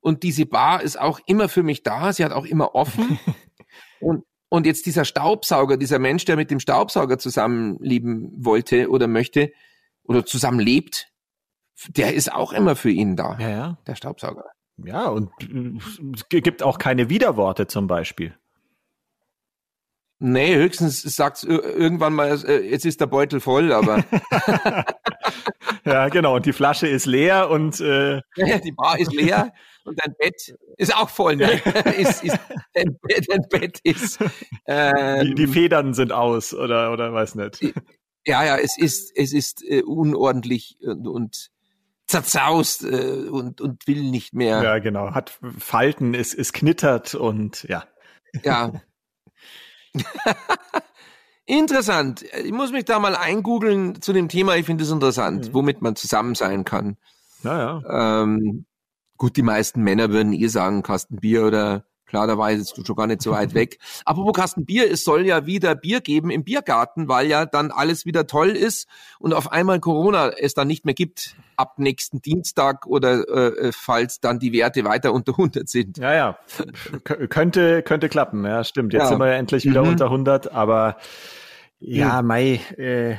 Und 0.00 0.22
diese 0.22 0.46
Bar 0.46 0.82
ist 0.82 0.98
auch 0.98 1.20
immer 1.26 1.48
für 1.48 1.62
mich 1.62 1.82
da. 1.82 2.12
Sie 2.12 2.24
hat 2.24 2.32
auch 2.32 2.44
immer 2.44 2.74
offen. 2.74 3.18
und, 4.00 4.24
und 4.48 4.66
jetzt 4.66 4.86
dieser 4.86 5.04
Staubsauger, 5.04 5.76
dieser 5.76 5.98
Mensch, 5.98 6.24
der 6.24 6.36
mit 6.36 6.50
dem 6.50 6.60
Staubsauger 6.60 7.18
zusammenleben 7.18 8.32
wollte 8.36 8.90
oder 8.90 9.06
möchte 9.06 9.52
oder 10.08 10.26
zusammenlebt, 10.26 11.12
der 11.88 12.14
ist 12.14 12.32
auch 12.32 12.52
immer 12.52 12.74
für 12.74 12.90
ihn 12.90 13.14
da. 13.14 13.38
Ja, 13.38 13.50
ja. 13.50 13.78
Der 13.86 13.94
Staubsauger. 13.94 14.46
Ja, 14.84 15.08
und 15.08 15.30
es 16.14 16.28
gibt 16.28 16.62
auch 16.62 16.78
keine 16.78 17.08
Widerworte 17.08 17.66
zum 17.66 17.86
Beispiel. 17.86 18.34
Nee, 20.20 20.56
höchstens 20.56 21.02
sagt 21.02 21.44
irgendwann 21.44 22.12
mal, 22.12 22.44
äh, 22.44 22.68
jetzt 22.68 22.84
ist 22.84 23.00
der 23.00 23.06
Beutel 23.06 23.38
voll, 23.38 23.72
aber. 23.72 24.04
ja, 25.84 26.08
genau. 26.08 26.36
Und 26.36 26.46
die 26.46 26.52
Flasche 26.52 26.88
ist 26.88 27.06
leer 27.06 27.50
und 27.50 27.80
äh 27.80 28.16
ja, 28.34 28.58
die 28.58 28.72
Bar 28.72 28.98
ist 28.98 29.12
leer 29.12 29.52
und 29.84 29.96
dein 30.04 30.14
Bett 30.18 30.56
ist 30.76 30.94
auch 30.94 31.08
voll. 31.08 31.36
Ne? 31.36 31.52
ist, 31.98 32.24
ist, 32.24 32.38
dein, 32.74 32.98
dein 33.28 33.48
Bett 33.48 33.78
ist. 33.84 34.18
Ähm, 34.66 35.26
die, 35.26 35.34
die, 35.34 35.46
Federn 35.46 35.94
sind 35.94 36.10
aus 36.10 36.52
oder 36.52 36.92
oder 36.92 37.12
weiß 37.12 37.36
nicht. 37.36 37.72
Ja, 38.28 38.44
ja, 38.44 38.56
es 38.56 38.76
ist 38.76 39.10
es 39.16 39.32
ist 39.32 39.64
äh, 39.64 39.82
unordentlich 39.82 40.76
und, 40.82 41.08
und 41.08 41.50
zerzaust 42.06 42.84
äh, 42.84 43.28
und 43.30 43.60
und 43.60 43.86
will 43.86 44.02
nicht 44.02 44.34
mehr. 44.34 44.62
Ja, 44.62 44.78
genau. 44.78 45.14
Hat 45.14 45.38
Falten, 45.58 46.14
es, 46.14 46.34
es 46.34 46.52
knittert 46.52 47.14
und 47.14 47.64
ja. 47.64 47.84
Ja, 48.44 48.72
Interessant. 51.46 52.26
Ich 52.44 52.52
muss 52.52 52.72
mich 52.72 52.84
da 52.84 52.98
mal 52.98 53.16
eingoogeln 53.16 54.02
zu 54.02 54.12
dem 54.12 54.28
Thema. 54.28 54.56
Ich 54.56 54.66
finde 54.66 54.84
es 54.84 54.90
interessant, 54.90 55.48
mhm. 55.48 55.54
womit 55.54 55.80
man 55.80 55.96
zusammen 55.96 56.34
sein 56.34 56.64
kann. 56.64 56.98
Naja. 57.42 58.22
Ähm, 58.22 58.66
gut, 59.16 59.38
die 59.38 59.42
meisten 59.42 59.82
Männer 59.82 60.10
würden 60.10 60.34
eh 60.34 60.48
sagen, 60.48 60.82
Kasten 60.82 61.16
Bier 61.16 61.46
oder 61.46 61.86
Klar, 62.08 62.26
da 62.26 62.38
war 62.38 62.50
jetzt 62.50 62.74
schon 62.84 62.96
gar 62.96 63.06
nicht 63.06 63.22
so 63.22 63.32
weit 63.32 63.54
weg. 63.54 63.78
Apropos 64.04 64.32
Kasten 64.32 64.64
Bier, 64.64 64.90
es 64.90 65.04
soll 65.04 65.26
ja 65.26 65.46
wieder 65.46 65.74
Bier 65.74 66.00
geben 66.00 66.30
im 66.30 66.42
Biergarten, 66.42 67.08
weil 67.08 67.26
ja 67.28 67.46
dann 67.46 67.70
alles 67.70 68.06
wieder 68.06 68.26
toll 68.26 68.50
ist 68.50 68.88
und 69.18 69.34
auf 69.34 69.52
einmal 69.52 69.78
Corona 69.78 70.30
es 70.30 70.54
dann 70.54 70.68
nicht 70.68 70.84
mehr 70.84 70.94
gibt 70.94 71.36
ab 71.56 71.78
nächsten 71.78 72.22
Dienstag 72.22 72.86
oder 72.86 73.28
äh, 73.28 73.72
falls 73.72 74.20
dann 74.20 74.38
die 74.38 74.52
Werte 74.52 74.84
weiter 74.84 75.12
unter 75.12 75.32
100 75.32 75.68
sind. 75.68 75.98
Ja, 75.98 76.14
ja. 76.14 76.38
könnte, 77.28 77.82
könnte 77.82 78.08
klappen. 78.08 78.44
Ja, 78.44 78.64
stimmt. 78.64 78.92
Jetzt 78.92 79.02
ja. 79.02 79.08
sind 79.08 79.18
wir 79.18 79.28
ja 79.28 79.34
endlich 79.34 79.64
wieder 79.64 79.82
mhm. 79.82 79.90
unter 79.90 80.06
100, 80.06 80.52
aber 80.52 80.96
ja, 81.80 82.22
mhm. 82.22 82.28
Mai, 82.28 82.60
äh, 82.76 83.16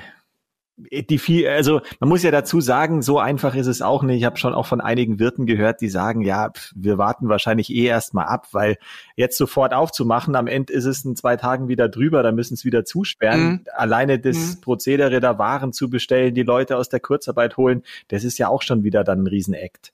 die 0.91 1.17
viel, 1.17 1.47
also 1.47 1.81
man 1.99 2.09
muss 2.09 2.23
ja 2.23 2.31
dazu 2.31 2.61
sagen, 2.61 3.01
so 3.01 3.19
einfach 3.19 3.55
ist 3.55 3.67
es 3.67 3.81
auch 3.81 4.03
nicht. 4.03 4.19
Ich 4.19 4.23
habe 4.23 4.37
schon 4.37 4.53
auch 4.53 4.65
von 4.65 4.81
einigen 4.81 5.19
Wirten 5.19 5.45
gehört, 5.45 5.81
die 5.81 5.89
sagen, 5.89 6.21
ja, 6.21 6.51
wir 6.75 6.97
warten 6.97 7.29
wahrscheinlich 7.29 7.69
eh 7.69 7.85
erstmal 7.85 8.25
ab, 8.25 8.47
weil 8.51 8.77
jetzt 9.15 9.37
sofort 9.37 9.73
aufzumachen, 9.73 10.35
am 10.35 10.47
Ende 10.47 10.73
ist 10.73 10.85
es 10.85 11.03
in 11.05 11.15
zwei 11.15 11.35
Tagen 11.35 11.67
wieder 11.67 11.89
drüber, 11.89 12.23
da 12.23 12.31
müssen 12.31 12.53
es 12.53 12.65
wieder 12.65 12.85
zusperren. 12.85 13.41
Mhm. 13.41 13.65
Alleine 13.73 14.19
das 14.19 14.37
mhm. 14.37 14.61
Prozedere, 14.61 15.19
da 15.19 15.37
Waren 15.37 15.73
zu 15.73 15.89
bestellen, 15.89 16.33
die 16.33 16.43
Leute 16.43 16.77
aus 16.77 16.89
der 16.89 16.99
Kurzarbeit 16.99 17.57
holen, 17.57 17.83
das 18.07 18.23
ist 18.23 18.37
ja 18.37 18.47
auch 18.47 18.61
schon 18.61 18.83
wieder 18.83 19.03
dann 19.03 19.23
ein 19.23 19.27
Riesenakt. 19.27 19.93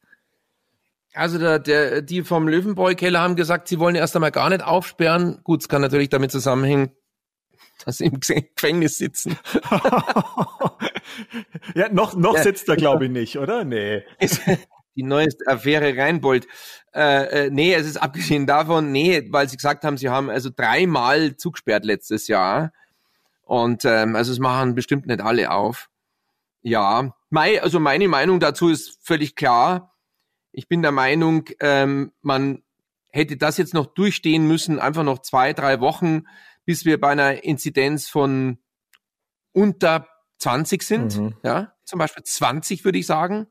Also 1.13 1.39
der, 1.39 1.59
der, 1.59 2.01
die 2.01 2.23
vom 2.23 2.47
Löwenbräu-Keller 2.47 3.21
haben 3.21 3.37
gesagt, 3.37 3.69
sie 3.69 3.79
wollen 3.79 3.95
erst 3.95 4.15
einmal 4.15 4.31
gar 4.31 4.49
nicht 4.49 4.63
aufsperren. 4.63 5.39
Gut, 5.43 5.61
es 5.61 5.69
kann 5.69 5.81
natürlich 5.81 6.09
damit 6.09 6.31
zusammenhängen, 6.31 6.91
dass 7.83 7.97
sie 7.97 8.05
im 8.05 8.19
Gefängnis 8.19 8.97
sitzen. 8.97 9.37
ja, 11.75 11.89
noch, 11.91 12.15
noch 12.15 12.35
ja. 12.35 12.43
sitzt 12.43 12.69
er, 12.69 12.75
glaube 12.75 13.05
ich, 13.05 13.11
nicht, 13.11 13.37
oder? 13.37 13.63
Nee. 13.63 14.03
Die 14.95 15.03
neueste 15.03 15.45
Affäre 15.47 15.97
Reinbold. 15.97 16.47
Äh, 16.93 17.45
äh, 17.45 17.49
nee, 17.49 17.73
es 17.73 17.85
ist 17.85 17.97
abgesehen 17.97 18.47
davon, 18.47 18.91
nee, 18.91 19.27
weil 19.29 19.49
sie 19.49 19.57
gesagt 19.57 19.83
haben, 19.83 19.97
sie 19.97 20.09
haben 20.09 20.29
also 20.29 20.49
dreimal 20.55 21.35
zugesperrt 21.35 21.83
letztes 21.83 22.27
Jahr. 22.27 22.71
Und 23.43 23.83
ähm, 23.85 24.15
also 24.15 24.31
es 24.31 24.39
machen 24.39 24.73
bestimmt 24.75 25.05
nicht 25.05 25.21
alle 25.21 25.51
auf. 25.51 25.89
Ja, 26.61 27.13
mein, 27.29 27.59
also 27.59 27.79
meine 27.79 28.07
Meinung 28.07 28.39
dazu 28.39 28.69
ist 28.69 28.97
völlig 29.03 29.35
klar. 29.35 29.93
Ich 30.51 30.67
bin 30.67 30.81
der 30.81 30.91
Meinung, 30.91 31.45
ähm, 31.59 32.13
man 32.21 32.63
hätte 33.11 33.37
das 33.37 33.57
jetzt 33.57 33.73
noch 33.73 33.85
durchstehen 33.87 34.47
müssen, 34.47 34.79
einfach 34.79 35.03
noch 35.03 35.19
zwei, 35.19 35.53
drei 35.53 35.79
Wochen, 35.79 36.23
bis 36.65 36.85
wir 36.85 36.99
bei 36.99 37.09
einer 37.09 37.43
Inzidenz 37.43 38.09
von 38.09 38.57
unter 39.53 40.07
20 40.39 40.83
sind, 40.83 41.17
mhm. 41.17 41.35
ja, 41.43 41.73
zum 41.85 41.99
Beispiel 41.99 42.23
20 42.23 42.83
würde 42.83 42.97
ich 42.97 43.05
sagen. 43.05 43.47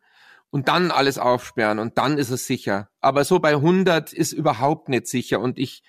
und 0.54 0.68
dann 0.68 0.92
alles 0.92 1.18
aufsperren 1.18 1.80
und 1.80 1.98
dann 1.98 2.16
ist 2.16 2.30
es 2.30 2.46
sicher. 2.46 2.88
Aber 3.00 3.24
so 3.24 3.40
bei 3.40 3.54
100 3.54 4.12
ist 4.12 4.32
überhaupt 4.32 4.88
nicht 4.88 5.08
sicher 5.08 5.40
und 5.40 5.58
ich, 5.58 5.82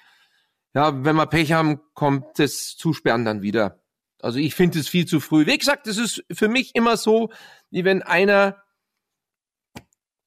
ja, 0.74 1.06
wenn 1.06 1.16
wir 1.16 1.28
Pech 1.28 1.52
haben, 1.52 1.82
kommt 1.94 2.40
das 2.40 2.76
Zusperren 2.76 3.26
dann 3.26 3.44
wieder. 3.44 3.84
Also 4.24 4.40
ich 4.40 4.56
finde 4.56 4.80
es 4.80 4.88
viel 4.88 5.06
zu 5.06 5.20
früh. 5.20 5.46
Wie 5.46 5.56
gesagt, 5.56 5.86
das 5.86 5.98
ist 5.98 6.24
für 6.32 6.48
mich 6.48 6.74
immer 6.74 6.98
so, 6.98 7.32
wie 7.70 7.86
wenn 7.86 8.02
einer 8.02 8.64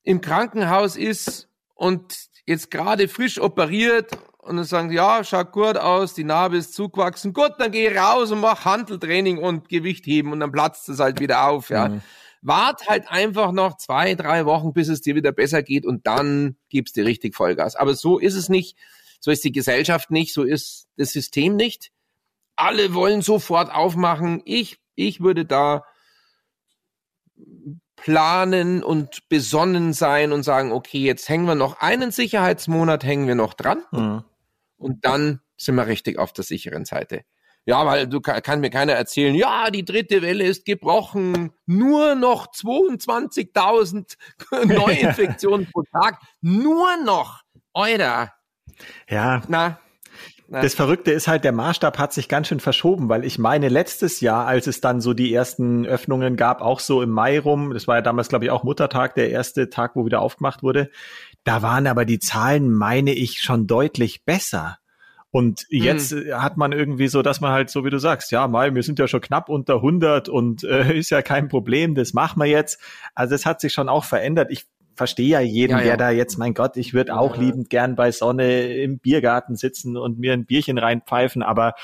im 0.05 0.21
Krankenhaus 0.21 0.95
ist 0.95 1.49
und 1.75 2.15
jetzt 2.47 2.71
gerade 2.71 3.09
frisch 3.09 3.41
operiert 3.41 4.17
und 4.49 4.57
dann 4.57 4.65
sagen, 4.65 4.91
ja, 4.91 5.23
schaut 5.23 5.53
gut 5.53 5.77
aus, 5.77 6.15
die 6.15 6.25
Narbe 6.25 6.57
ist 6.57 6.75
zugewachsen, 6.75 7.33
gut, 7.33 7.53
dann 7.59 7.71
geh 7.71 7.97
raus 7.97 8.31
und 8.31 8.41
mach 8.41 8.65
Handeltraining 8.65 9.39
und 9.39 9.69
Gewicht 9.69 10.07
heben 10.07 10.33
und 10.33 10.41
dann 10.41 10.53
platzt 10.53 10.89
es 10.89 10.99
halt 10.99 11.21
wieder 11.21 11.49
auf, 11.49 11.71
ja. 11.71 11.89
Mhm. 11.89 12.03
Wart 12.41 12.89
halt 12.89 13.11
einfach 13.11 13.53
noch 13.53 13.77
zwei, 13.77 14.15
drei 14.15 14.47
Wochen, 14.47 14.73
bis 14.73 14.89
es 14.89 15.01
dir 15.01 15.15
wieder 15.17 15.33
besser 15.33 15.63
geht 15.63 15.85
und 15.85 16.07
dann 16.07 16.57
gibst 16.69 16.97
dir 16.97 17.05
richtig 17.05 17.35
Vollgas. 17.35 17.75
Aber 17.75 17.95
so 17.95 18.19
ist 18.19 18.35
es 18.35 18.49
nicht, 18.49 18.77
so 19.21 19.31
ist 19.31 19.45
die 19.45 19.53
Gesellschaft 19.53 20.11
nicht, 20.11 20.33
so 20.33 20.45
ist 20.45 20.87
das 20.97 21.13
System 21.13 21.57
nicht. 21.57 21.91
Alle 22.55 22.95
wollen 22.95 23.23
sofort 23.23 23.73
aufmachen. 23.73 24.43
Ich, 24.45 24.79
ich 24.95 25.21
würde 25.21 25.45
da 25.45 25.85
planen 27.97 28.83
und 28.83 29.29
besonnen 29.29 29.93
sein 29.93 30.33
und 30.33 30.43
sagen, 30.43 30.73
okay, 30.73 31.01
jetzt 31.01 31.29
hängen 31.29 31.47
wir 31.47 31.55
noch 31.55 31.81
einen 31.81 32.11
Sicherheitsmonat, 32.11 33.05
hängen 33.05 33.27
wir 33.27 33.35
noch 33.35 33.55
dran. 33.55 33.83
Mhm. 33.91 34.25
Und 34.79 35.05
dann 35.05 35.41
sind 35.57 35.75
wir 35.75 35.87
richtig 35.87 36.19
auf 36.19 36.33
der 36.33 36.45
sicheren 36.45 36.85
Seite. 36.85 37.23
Ja, 37.67 37.85
weil 37.85 38.07
du 38.07 38.21
kann, 38.23 38.41
kann 38.41 38.61
mir 38.61 38.71
keiner 38.71 38.95
erzählen, 38.95 39.35
ja, 39.35 39.71
die 39.71 39.85
dritte 39.85 40.23
Welle 40.23 40.45
ist 40.45 40.65
gebrochen, 40.65 41.53
nur 41.67 42.15
noch 42.15 42.47
22.000 42.51 44.17
Neuinfektionen 44.65 45.67
pro 45.73 45.83
Tag, 45.93 46.19
nur 46.41 46.97
noch, 47.05 47.43
Euer. 47.75 48.33
Ja. 49.09 49.43
Na, 49.49 49.79
das 50.51 50.75
Verrückte 50.75 51.11
ist 51.11 51.29
halt, 51.29 51.45
der 51.45 51.53
Maßstab 51.53 51.99
hat 51.99 52.15
sich 52.15 52.27
ganz 52.27 52.49
schön 52.49 52.61
verschoben, 52.61 53.11
weil 53.11 53.23
ich 53.27 53.39
meine, 53.39 53.69
letztes 53.69 54.23
Jahr, 54.23 54.47
als 54.47 54.67
es 54.67 54.81
dann 54.81 55.03
so 55.03 55.13
die 55.13 55.33
ersten 55.33 55.85
Öffnungen 55.85 56.37
gab, 56.37 56.63
auch 56.63 56.81
so 56.81 57.03
im 57.03 57.11
Mai 57.11 57.39
rum, 57.39 57.75
das 57.75 57.87
war 57.87 57.97
ja 57.97 58.03
damals, 58.03 58.31
glaube 58.31 58.47
ich, 58.47 58.51
auch 58.51 58.65
Muttertag, 58.65 59.15
der 59.15 59.31
erste 59.31 59.69
Tag, 59.69 59.95
wo 59.95 60.07
wieder 60.07 60.23
aufgemacht 60.23 60.63
wurde, 60.63 60.91
da 61.45 61.63
waren 61.63 61.87
aber 61.87 62.05
die 62.05 62.19
Zahlen, 62.19 62.73
meine 62.73 63.13
ich, 63.13 63.41
schon 63.41 63.67
deutlich 63.67 64.25
besser. 64.25 64.79
Und 65.31 65.67
jetzt 65.69 66.13
hm. 66.13 66.43
hat 66.43 66.57
man 66.57 66.73
irgendwie 66.73 67.09
so, 67.09 67.23
dass 67.23 67.41
man 67.41 67.53
halt 67.53 67.71
so 67.71 67.85
wie 67.85 67.91
du 67.91 67.99
sagst, 67.99 68.33
ja, 68.33 68.49
mal, 68.49 68.75
wir 68.75 68.83
sind 68.83 68.99
ja 68.99 69.09
schon 69.09 69.21
knapp 69.21 69.49
unter 69.49 69.77
100 69.77 70.29
und 70.29 70.65
äh, 70.65 70.93
ist 70.99 71.11
ja 71.11 71.23
kein 71.23 71.49
Problem, 71.49 71.95
das 71.95 72.15
machen 72.15 72.41
wir 72.41 72.47
jetzt. 72.47 72.81
Also 73.15 73.35
es 73.35 73.45
hat 73.45 73.61
sich 73.61 73.73
schon 73.73 73.89
auch 73.89 74.05
verändert. 74.05 74.51
Ich 74.51 74.67
verstehe 74.95 75.29
ja 75.29 75.41
jeden, 75.41 75.73
ja, 75.73 75.79
ja. 75.79 75.85
der 75.85 75.97
da 75.97 76.11
jetzt, 76.11 76.39
mein 76.39 76.55
Gott, 76.55 76.77
ich 76.77 76.93
würde 76.93 77.17
auch 77.17 77.37
ja. 77.37 77.43
liebend 77.43 77.71
gern 77.71 77.95
bei 77.95 78.11
Sonne 78.11 78.75
im 78.75 78.99
Biergarten 78.99 79.55
sitzen 79.57 79.97
und 79.97 80.19
mir 80.19 80.33
ein 80.33 80.45
Bierchen 80.45 80.79
reinpfeifen, 80.79 81.43
aber 81.43 81.75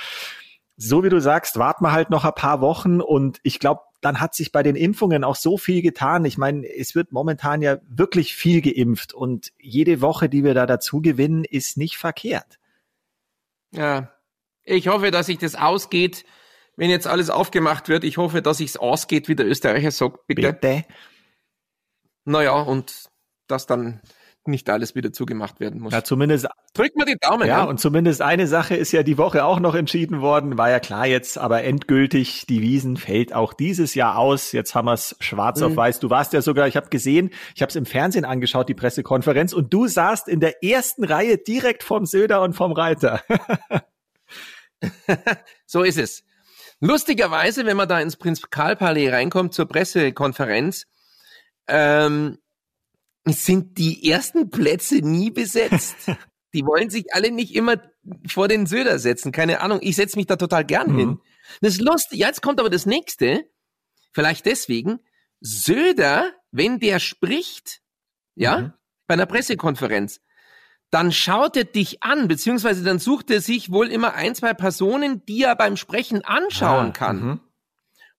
so 0.76 1.04
wie 1.04 1.08
du 1.08 1.20
sagst, 1.20 1.56
warten 1.56 1.84
wir 1.84 1.92
halt 1.92 2.10
noch 2.10 2.24
ein 2.24 2.34
paar 2.34 2.60
Wochen 2.60 3.00
und 3.00 3.38
ich 3.44 3.60
glaube, 3.60 3.82
dann 4.04 4.20
hat 4.20 4.34
sich 4.34 4.52
bei 4.52 4.62
den 4.62 4.76
Impfungen 4.76 5.24
auch 5.24 5.34
so 5.34 5.56
viel 5.56 5.80
getan. 5.80 6.26
Ich 6.26 6.36
meine, 6.36 6.68
es 6.68 6.94
wird 6.94 7.10
momentan 7.10 7.62
ja 7.62 7.78
wirklich 7.88 8.34
viel 8.34 8.60
geimpft 8.60 9.14
und 9.14 9.52
jede 9.58 10.02
Woche, 10.02 10.28
die 10.28 10.44
wir 10.44 10.52
da 10.52 10.66
dazu 10.66 11.00
gewinnen, 11.00 11.44
ist 11.44 11.78
nicht 11.78 11.96
verkehrt. 11.96 12.58
Ja, 13.70 14.12
ich 14.62 14.88
hoffe, 14.88 15.10
dass 15.10 15.26
sich 15.26 15.38
das 15.38 15.54
ausgeht, 15.54 16.26
wenn 16.76 16.90
jetzt 16.90 17.06
alles 17.06 17.30
aufgemacht 17.30 17.88
wird. 17.88 18.04
Ich 18.04 18.18
hoffe, 18.18 18.42
dass 18.42 18.58
sich's 18.58 18.76
ausgeht, 18.76 19.28
wie 19.28 19.36
der 19.36 19.46
Österreicher 19.46 19.90
sagt, 19.90 20.26
bitte. 20.26 20.52
Bitte. 20.52 20.84
Naja, 22.26 22.60
und 22.60 23.10
dass 23.46 23.66
dann 23.66 24.02
nicht 24.48 24.68
alles 24.70 24.94
wieder 24.94 25.12
zugemacht 25.12 25.61
werden 25.61 25.80
muss. 25.80 25.92
Ja, 25.92 26.04
zumindest. 26.04 26.46
Drückt 26.74 26.96
mal 26.96 27.04
die 27.04 27.16
Daumen. 27.20 27.46
Ja, 27.46 27.59
ja, 27.59 27.64
und 27.64 27.78
zumindest 27.78 28.22
eine 28.22 28.46
Sache 28.46 28.74
ist 28.74 28.92
ja 28.92 29.02
die 29.02 29.18
Woche 29.18 29.44
auch 29.44 29.61
noch 29.61 29.74
entschieden 29.74 30.20
worden. 30.20 30.59
War 30.59 30.70
ja 30.70 30.80
klar 30.80 31.07
jetzt, 31.07 31.38
aber 31.38 31.64
endgültig, 31.64 32.46
die 32.46 32.62
Wiesen 32.62 32.96
fällt 32.96 33.33
auch 33.33 33.52
dieses 33.52 33.94
Jahr 33.94 34.18
aus. 34.18 34.52
Jetzt 34.52 34.74
haben 34.74 34.87
wir 34.87 34.94
es 34.94 35.16
schwarz 35.20 35.61
mhm. 35.61 35.66
auf 35.66 35.76
weiß. 35.76 36.00
Du 36.00 36.11
warst 36.11 36.33
ja 36.33 36.42
sogar, 36.42 36.68
ich 36.68 36.76
habe 36.76 36.88
gesehen, 36.88 37.30
ich 37.54 37.62
habe 37.62 37.70
es 37.70 37.76
im 37.76 37.87
Fernsehen 37.87 38.24
angeschaut, 38.24 38.68
die 38.68 38.74
Pressekonferenz, 38.74 39.52
und 39.52 39.72
du 39.72 39.87
saßt 39.87 40.28
in 40.28 40.40
der 40.40 40.62
ersten 40.62 41.04
Reihe 41.04 41.38
direkt 41.38 41.83
vom 41.83 42.07
Söder 42.07 42.42
und 42.42 42.54
vom 42.54 42.72
Reiter. 42.72 43.22
so 45.66 45.83
ist 45.83 45.98
es. 45.98 46.24
Lustigerweise, 46.80 47.66
wenn 47.66 47.76
man 47.76 47.88
da 47.88 48.00
ins 48.00 48.16
Prinzipalpalais 48.16 49.11
reinkommt 49.11 49.54
zur 49.54 49.66
Pressekonferenz, 49.66 50.87
ähm, 51.66 52.38
sind 53.26 53.78
die 53.78 54.10
ersten 54.10 54.50
Plätze 54.50 54.96
nie 54.96 55.30
besetzt. 55.30 55.96
die 56.54 56.64
wollen 56.64 56.90
sich 56.90 57.12
alle 57.14 57.30
nicht 57.30 57.54
immer 57.54 57.76
vor 58.26 58.48
den 58.48 58.66
Söder 58.66 58.98
setzen. 58.98 59.32
Keine 59.32 59.60
Ahnung. 59.60 59.80
Ich 59.82 59.96
setze 59.96 60.16
mich 60.16 60.26
da 60.26 60.37
total 60.37 60.64
gern 60.64 60.92
mhm. 60.92 60.98
hin. 60.98 61.20
Das 61.60 61.74
ist 61.74 61.80
lustig. 61.80 62.18
Jetzt 62.18 62.42
kommt 62.42 62.60
aber 62.60 62.70
das 62.70 62.87
nächste. 62.87 63.44
Vielleicht 64.12 64.46
deswegen. 64.46 65.00
Söder, 65.40 66.32
wenn 66.52 66.78
der 66.78 67.00
spricht, 67.00 67.80
ja, 68.34 68.58
mhm. 68.58 68.72
bei 69.06 69.14
einer 69.14 69.26
Pressekonferenz, 69.26 70.20
dann 70.90 71.10
schaut 71.10 71.56
er 71.56 71.64
dich 71.64 72.02
an, 72.02 72.28
beziehungsweise 72.28 72.84
dann 72.84 73.00
sucht 73.00 73.30
er 73.30 73.40
sich 73.40 73.72
wohl 73.72 73.88
immer 73.90 74.14
ein, 74.14 74.34
zwei 74.34 74.54
Personen, 74.54 75.24
die 75.26 75.42
er 75.42 75.56
beim 75.56 75.76
Sprechen 75.76 76.24
anschauen 76.24 76.88
ah, 76.88 76.92
kann. 76.92 77.16
Mhm. 77.20 77.40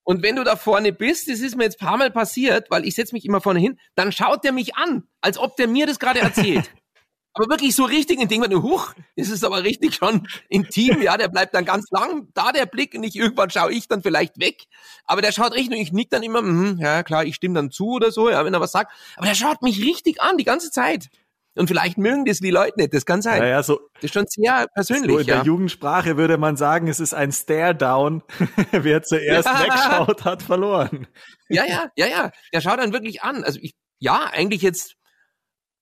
Und 0.06 0.22
wenn 0.22 0.36
du 0.36 0.44
da 0.44 0.54
vorne 0.54 0.92
bist, 0.92 1.28
das 1.28 1.40
ist 1.40 1.56
mir 1.56 1.64
jetzt 1.64 1.82
ein 1.82 1.86
paar 1.86 1.96
Mal 1.96 2.12
passiert, 2.12 2.70
weil 2.70 2.86
ich 2.86 2.94
setze 2.94 3.12
mich 3.12 3.24
immer 3.24 3.40
vorne 3.40 3.58
hin, 3.58 3.76
dann 3.96 4.12
schaut 4.12 4.44
der 4.44 4.52
mich 4.52 4.76
an, 4.76 5.02
als 5.20 5.36
ob 5.36 5.56
der 5.56 5.66
mir 5.66 5.84
das 5.84 5.98
gerade 5.98 6.20
erzählt. 6.20 6.70
aber 7.34 7.48
wirklich 7.48 7.74
so 7.74 7.82
richtig 7.84 8.20
in 8.20 8.28
Ding, 8.28 8.40
wenn 8.40 8.52
du, 8.52 8.62
huch, 8.62 8.94
ist 9.16 9.32
es 9.32 9.42
aber 9.42 9.64
richtig 9.64 9.96
schon 9.96 10.28
intim, 10.48 11.02
ja, 11.02 11.16
der 11.16 11.26
bleibt 11.26 11.54
dann 11.54 11.64
ganz 11.64 11.90
lang 11.90 12.28
da, 12.34 12.52
der 12.52 12.66
Blick, 12.66 12.94
und 12.94 13.02
ich, 13.02 13.16
irgendwann 13.16 13.50
schaue 13.50 13.72
ich 13.72 13.88
dann 13.88 14.00
vielleicht 14.00 14.38
weg, 14.38 14.66
aber 15.06 15.22
der 15.22 15.32
schaut 15.32 15.52
richtig, 15.52 15.76
und 15.76 15.82
ich 15.82 15.92
nick 15.92 16.08
dann 16.08 16.22
immer, 16.22 16.40
mh, 16.40 16.80
ja 16.80 17.02
klar, 17.02 17.24
ich 17.24 17.34
stimme 17.34 17.56
dann 17.56 17.72
zu 17.72 17.88
oder 17.94 18.12
so, 18.12 18.30
ja, 18.30 18.44
wenn 18.44 18.54
er 18.54 18.60
was 18.60 18.72
sagt, 18.72 18.92
aber 19.16 19.26
der 19.26 19.34
schaut 19.34 19.60
mich 19.62 19.82
richtig 19.82 20.22
an, 20.22 20.38
die 20.38 20.44
ganze 20.44 20.70
Zeit. 20.70 21.08
Und 21.56 21.68
vielleicht 21.68 21.96
mögen 21.96 22.26
das 22.26 22.38
die 22.38 22.50
Leute 22.50 22.78
nicht, 22.78 22.92
das 22.92 23.06
kann 23.06 23.22
sein. 23.22 23.40
Ja, 23.42 23.48
ja, 23.48 23.62
so, 23.62 23.80
das 23.94 24.04
ist 24.04 24.14
schon 24.14 24.26
sehr 24.28 24.66
persönlich. 24.74 25.10
So 25.10 25.18
in 25.18 25.26
ja. 25.26 25.36
der 25.36 25.44
Jugendsprache 25.44 26.16
würde 26.18 26.36
man 26.36 26.56
sagen, 26.56 26.86
es 26.86 27.00
ist 27.00 27.14
ein 27.14 27.32
Stare-Down. 27.32 28.22
Wer 28.72 29.02
zuerst 29.02 29.48
ja. 29.48 29.60
wegschaut, 29.60 30.24
hat 30.24 30.42
verloren. 30.42 31.06
Ja, 31.48 31.64
ja, 31.64 31.90
ja, 31.96 32.06
ja. 32.06 32.30
Der 32.52 32.60
schaut 32.60 32.78
dann 32.78 32.92
wirklich 32.92 33.22
an. 33.22 33.42
Also 33.42 33.58
ich, 33.62 33.74
ja, 33.98 34.24
eigentlich 34.30 34.60
jetzt, 34.60 34.96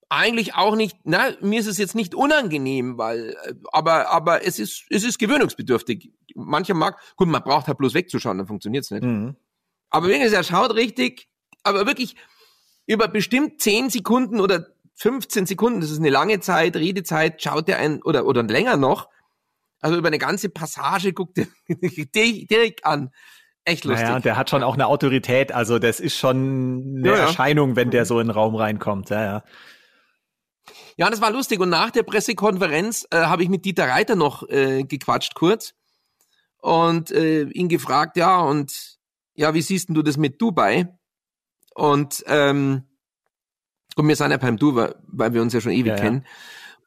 eigentlich 0.08 0.54
auch 0.54 0.76
nicht, 0.76 0.96
na, 1.02 1.32
mir 1.40 1.58
ist 1.58 1.66
es 1.66 1.78
jetzt 1.78 1.96
nicht 1.96 2.14
unangenehm, 2.14 2.96
weil, 2.96 3.30
äh, 3.30 3.54
aber, 3.72 4.10
aber 4.10 4.46
es 4.46 4.60
ist, 4.60 4.84
es 4.90 5.02
ist 5.02 5.18
gewöhnungsbedürftig. 5.18 6.12
Mancher 6.36 6.74
mag, 6.74 7.00
gut, 7.16 7.28
man 7.28 7.42
braucht 7.42 7.66
halt 7.66 7.78
bloß 7.78 7.94
wegzuschauen, 7.94 8.38
dann 8.38 8.46
funktioniert's 8.46 8.92
nicht. 8.92 9.02
Mhm. 9.02 9.36
Aber 9.90 10.08
wenn 10.08 10.20
er 10.20 10.42
schaut 10.44 10.74
richtig, 10.74 11.28
aber 11.64 11.86
wirklich 11.86 12.16
über 12.86 13.08
bestimmt 13.08 13.60
zehn 13.60 13.90
Sekunden 13.90 14.40
oder 14.40 14.73
15 14.96 15.46
Sekunden, 15.46 15.80
das 15.80 15.90
ist 15.90 15.98
eine 15.98 16.10
lange 16.10 16.40
Zeit, 16.40 16.76
Redezeit, 16.76 17.42
schaut 17.42 17.68
er 17.68 17.78
ein, 17.78 18.02
oder, 18.02 18.26
oder 18.26 18.42
länger 18.42 18.76
noch, 18.76 19.08
also 19.80 19.96
über 19.96 20.08
eine 20.08 20.18
ganze 20.18 20.48
Passage 20.48 21.12
guckt 21.12 21.38
er 21.38 21.46
direkt 21.68 22.86
an. 22.86 23.10
Echt 23.66 23.84
lustig. 23.84 24.04
Naja, 24.04 24.16
und 24.16 24.24
der 24.24 24.36
hat 24.36 24.50
schon 24.50 24.62
auch 24.62 24.74
eine 24.74 24.86
Autorität, 24.86 25.52
also 25.52 25.78
das 25.78 26.00
ist 26.00 26.16
schon 26.16 26.96
eine 26.98 27.08
ja, 27.08 27.16
Erscheinung, 27.16 27.76
wenn 27.76 27.90
der 27.90 28.04
so 28.04 28.20
in 28.20 28.28
den 28.28 28.34
Raum 28.34 28.54
reinkommt, 28.54 29.10
ja, 29.10 29.24
ja. 29.24 29.44
Ja, 30.96 31.10
das 31.10 31.20
war 31.20 31.30
lustig. 31.30 31.60
Und 31.60 31.70
nach 31.70 31.90
der 31.90 32.02
Pressekonferenz 32.02 33.06
äh, 33.10 33.18
habe 33.18 33.42
ich 33.42 33.48
mit 33.48 33.64
Dieter 33.64 33.88
Reiter 33.88 34.16
noch 34.16 34.48
äh, 34.48 34.84
gequatscht 34.84 35.34
kurz 35.34 35.74
und 36.58 37.10
äh, 37.10 37.42
ihn 37.42 37.68
gefragt, 37.68 38.16
ja, 38.16 38.40
und 38.40 38.98
ja, 39.34 39.54
wie 39.54 39.62
siehst 39.62 39.88
denn 39.88 39.94
du 39.94 40.02
das 40.02 40.16
mit 40.16 40.40
Dubai? 40.40 40.88
Und 41.74 42.22
ähm, 42.26 42.84
und 43.96 44.08
wir 44.08 44.16
sind 44.16 44.30
ja 44.30 44.36
beim 44.36 44.56
Du, 44.56 44.74
weil, 44.74 44.94
weil 45.06 45.34
wir 45.34 45.42
uns 45.42 45.52
ja 45.52 45.60
schon 45.60 45.72
ewig 45.72 45.92
ja, 45.92 45.96
kennen. 45.96 46.26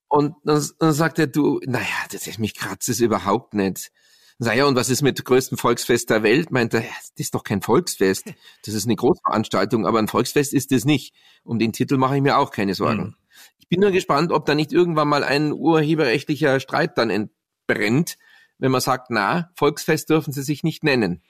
Und 0.07 0.35
dann, 0.43 0.65
dann 0.79 0.93
sagt 0.93 1.19
er, 1.19 1.27
du, 1.27 1.59
naja, 1.65 1.85
das 2.11 2.27
ist 2.27 2.39
mich 2.39 2.55
kratzt 2.55 2.89
es 2.89 2.99
überhaupt 2.99 3.53
nicht. 3.53 3.91
Naja, 4.39 4.65
und 4.65 4.75
was 4.75 4.89
ist 4.89 5.01
mit 5.01 5.23
größten 5.23 5.57
Volksfest 5.57 6.11
der 6.11 6.21
Welt? 6.21 6.51
Meint 6.51 6.73
er, 6.73 6.81
das 6.81 7.11
ist 7.15 7.33
doch 7.33 7.43
kein 7.43 7.61
Volksfest. 7.61 8.33
Das 8.63 8.75
ist 8.75 8.85
eine 8.85 8.95
Großveranstaltung, 8.95 9.87
aber 9.87 9.97
ein 9.97 10.07
Volksfest 10.07 10.53
ist 10.53 10.71
es 10.71 10.85
nicht. 10.85 11.15
Um 11.43 11.57
den 11.57 11.73
Titel 11.73 11.97
mache 11.97 12.17
ich 12.17 12.21
mir 12.21 12.37
auch 12.37 12.51
keine 12.51 12.75
Sorgen. 12.75 13.01
Mhm. 13.01 13.15
Ich 13.57 13.67
bin 13.67 13.79
nur 13.79 13.91
gespannt, 13.91 14.31
ob 14.31 14.45
da 14.45 14.53
nicht 14.53 14.71
irgendwann 14.71 15.07
mal 15.07 15.23
ein 15.23 15.51
urheberrechtlicher 15.51 16.59
Streit 16.59 16.97
dann 16.97 17.09
entbrennt, 17.09 18.17
wenn 18.59 18.71
man 18.71 18.81
sagt, 18.81 19.07
na, 19.09 19.49
Volksfest 19.55 20.09
dürfen 20.09 20.31
sie 20.31 20.43
sich 20.43 20.63
nicht 20.63 20.83
nennen. 20.83 21.23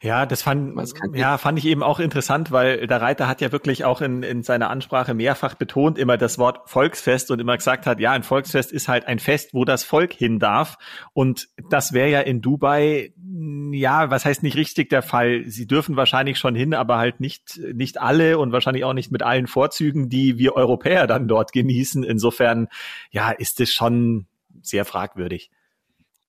Ja, 0.00 0.26
das 0.26 0.42
fand, 0.42 0.74
ja, 1.14 1.38
fand 1.38 1.58
ich 1.58 1.64
eben 1.66 1.82
auch 1.82 1.98
interessant, 1.98 2.52
weil 2.52 2.86
der 2.86 3.00
Reiter 3.00 3.26
hat 3.26 3.40
ja 3.40 3.52
wirklich 3.52 3.84
auch 3.84 4.00
in, 4.00 4.22
in 4.22 4.42
seiner 4.42 4.70
Ansprache 4.70 5.14
mehrfach 5.14 5.54
betont 5.54 5.98
immer 5.98 6.16
das 6.16 6.38
Wort 6.38 6.68
Volksfest 6.68 7.30
und 7.30 7.40
immer 7.40 7.56
gesagt 7.56 7.86
hat, 7.86 8.00
ja, 8.00 8.12
ein 8.12 8.22
Volksfest 8.22 8.72
ist 8.72 8.88
halt 8.88 9.06
ein 9.06 9.18
Fest, 9.18 9.54
wo 9.54 9.64
das 9.64 9.84
Volk 9.84 10.12
hin 10.12 10.38
darf. 10.38 10.78
Und 11.12 11.48
das 11.70 11.92
wäre 11.92 12.10
ja 12.10 12.20
in 12.20 12.40
Dubai 12.40 13.12
ja, 13.72 14.10
was 14.10 14.24
heißt 14.24 14.42
nicht 14.42 14.56
richtig 14.56 14.90
der 14.90 15.02
Fall? 15.02 15.44
Sie 15.46 15.66
dürfen 15.66 15.96
wahrscheinlich 15.96 16.38
schon 16.38 16.54
hin, 16.54 16.74
aber 16.74 16.98
halt 16.98 17.20
nicht, 17.20 17.58
nicht 17.72 18.00
alle 18.00 18.38
und 18.38 18.52
wahrscheinlich 18.52 18.84
auch 18.84 18.92
nicht 18.92 19.10
mit 19.10 19.22
allen 19.22 19.46
Vorzügen, 19.46 20.08
die 20.08 20.38
wir 20.38 20.54
Europäer 20.54 21.06
dann 21.06 21.28
dort 21.28 21.52
genießen. 21.52 22.04
Insofern, 22.04 22.68
ja, 23.10 23.30
ist 23.30 23.60
es 23.60 23.72
schon 23.72 24.26
sehr 24.62 24.84
fragwürdig. 24.84 25.50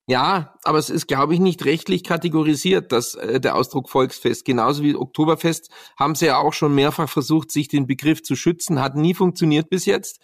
Ja, 0.08 0.54
aber 0.64 0.78
es 0.78 0.92
ist, 0.92 1.08
glaube 1.08 1.34
ich, 1.34 1.40
nicht 1.40 1.66
rechtlich 1.66 2.04
kategorisiert, 2.04 2.92
dass 2.92 3.16
äh, 3.16 3.40
der 3.40 3.56
Ausdruck 3.56 3.90
Volksfest. 3.90 4.46
Genauso 4.46 4.84
wie 4.84 4.96
Oktoberfest 4.96 5.72
haben 5.98 6.14
sie 6.14 6.28
ja 6.28 6.38
auch 6.38 6.54
schon 6.54 6.76
mehrfach 6.76 7.10
versucht, 7.10 7.52
sich 7.52 7.68
den 7.70 7.88
Begriff 7.88 8.22
zu 8.22 8.36
schützen, 8.36 8.82
hat 8.82 8.96
nie 8.96 9.16
funktioniert 9.16 9.70
bis 9.70 9.86
jetzt. 9.86 10.20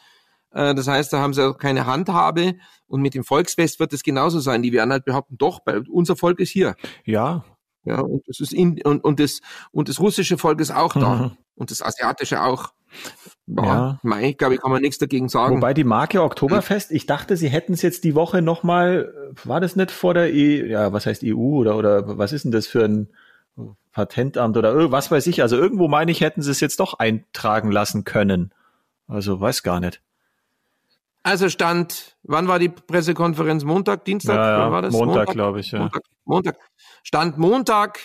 Äh, 0.52 0.76
das 0.76 0.88
heißt, 0.88 1.12
da 1.12 1.20
haben 1.20 1.34
sie 1.34 1.48
auch 1.48 1.58
keine 1.58 1.88
Handhabe. 1.88 2.56
Und 2.86 3.02
mit 3.02 3.16
dem 3.16 3.24
Volksfest 3.24 3.80
wird 3.80 3.94
es 3.94 4.04
genauso 4.04 4.40
sein. 4.40 4.62
Die 4.62 4.72
werden 4.72 4.92
halt 4.92 5.06
behaupten, 5.06 5.38
doch, 5.38 5.62
unser 5.90 6.16
Volk 6.16 6.40
ist 6.40 6.52
hier. 6.52 6.76
Ja. 7.06 7.44
Ja, 7.84 8.02
und 8.02 8.22
das 8.28 8.40
ist 8.40 8.54
in, 8.54 8.80
und, 8.84 9.04
und 9.04 9.20
das, 9.20 9.42
und 9.72 9.90
das 9.90 10.00
russische 10.00 10.38
Volk 10.38 10.60
ist 10.60 10.72
auch 10.72 10.94
da. 10.94 11.16
Mhm. 11.16 11.38
Und 11.56 11.72
das 11.72 11.82
asiatische 11.82 12.44
auch. 12.44 12.74
Ja, 13.48 13.64
ja. 13.64 14.00
Mai, 14.04 14.34
glaube 14.34 14.56
ich, 14.56 14.62
kann 14.62 14.72
man 14.72 14.82
nichts 14.82 14.98
dagegen 14.98 15.30
sagen. 15.30 15.58
Wobei 15.58 15.74
die 15.74 15.84
Marke 15.84 16.22
Oktoberfest, 16.22 16.92
ich 16.92 17.06
dachte, 17.06 17.38
sie 17.38 17.50
hätten 17.50 17.74
es 17.74 17.82
jetzt 17.82 18.04
die 18.04 18.16
Woche 18.16 18.42
nochmal, 18.42 19.14
war 19.46 19.60
das 19.60 19.76
nicht 19.76 19.92
vor 19.92 20.14
der 20.14 20.34
E, 20.34 20.68
ja, 20.70 20.94
was 20.94 21.06
heißt 21.06 21.24
EU 21.26 21.36
oder, 21.36 21.76
oder 21.78 22.18
was 22.18 22.34
ist 22.34 22.46
denn 22.46 22.52
das 22.52 22.68
für 22.68 22.84
ein 22.84 23.10
Patentamt 23.92 24.58
oder 24.58 24.92
was 24.92 25.12
weiß 25.12 25.28
ich, 25.28 25.42
also 25.42 25.58
irgendwo 25.58 25.88
meine 25.88 26.12
ich, 26.12 26.22
hätten 26.22 26.42
sie 26.42 26.52
es 26.52 26.60
jetzt 26.60 26.80
doch 26.80 27.00
eintragen 27.00 27.72
lassen 27.72 28.04
können. 28.04 28.54
Also 29.08 29.40
weiß 29.40 29.64
gar 29.64 29.80
nicht. 29.80 30.02
Also 31.24 31.50
stand, 31.50 32.18
wann 32.24 32.48
war 32.48 32.58
die 32.58 32.70
Pressekonferenz? 32.70 33.64
Montag, 33.64 34.06
Dienstag? 34.06 34.36
Ja, 34.36 34.60
ja, 34.60 34.72
war 34.72 34.82
das? 34.82 34.94
Montag, 34.94 35.08
Montag 35.08 35.34
glaube 35.34 35.60
ich, 35.60 35.72
ja. 35.72 35.80
Montag, 35.80 36.04
Montag. 36.26 36.58
Stand 37.04 37.38
Montag, 37.38 38.00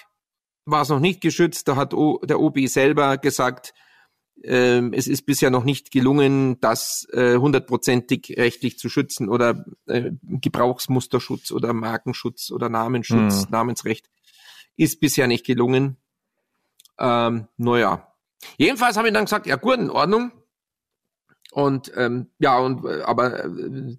war 0.67 0.83
es 0.83 0.89
noch 0.89 1.01
nicht 1.01 1.21
geschützt, 1.21 1.69
da 1.69 1.77
hat 1.77 1.95
o, 1.95 2.21
der 2.25 2.41
OB 2.41 2.67
selber 2.67 3.17
gesagt, 3.17 3.73
ähm, 4.43 4.93
es 4.93 5.07
ist 5.07 5.27
bisher 5.27 5.51
noch 5.51 5.65
nicht 5.65 5.91
gelungen, 5.91 6.61
das 6.61 7.07
äh, 7.13 7.37
hundertprozentig 7.37 8.37
äh, 8.37 8.43
rechtlich 8.43 8.79
zu 8.79 8.89
schützen 8.89 9.29
oder 9.29 9.65
äh, 9.87 10.13
Gebrauchsmusterschutz 10.23 11.51
oder 11.51 11.73
Markenschutz 11.73 12.51
oder 12.51 12.69
Namensschutz, 12.69 13.45
hm. 13.45 13.51
Namensrecht 13.51 14.09
ist 14.77 15.01
bisher 15.01 15.27
nicht 15.27 15.47
gelungen. 15.47 15.97
Ähm, 16.99 17.49
naja. 17.57 18.13
Jedenfalls 18.59 18.97
habe 18.97 19.09
ich 19.09 19.15
dann 19.15 19.25
gesagt, 19.25 19.47
ja 19.47 19.57
gut, 19.57 19.79
in 19.79 19.91
Ordnung. 19.91 20.33
Und 21.53 21.91
ähm, 21.97 22.31
ja, 22.39 22.59
und 22.59 22.85
äh, 22.85 23.03
aber 23.03 23.45
äh, 23.45 23.97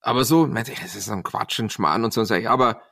aber 0.00 0.24
so, 0.24 0.46
das 0.46 0.68
ist 0.68 1.04
so 1.06 1.12
ein 1.12 1.22
Quatsch, 1.22 1.58
ein 1.60 1.70
Schmarrn 1.70 2.04
und 2.04 2.12
so, 2.12 2.24
sag 2.24 2.40
ich, 2.40 2.48
aber 2.48 2.82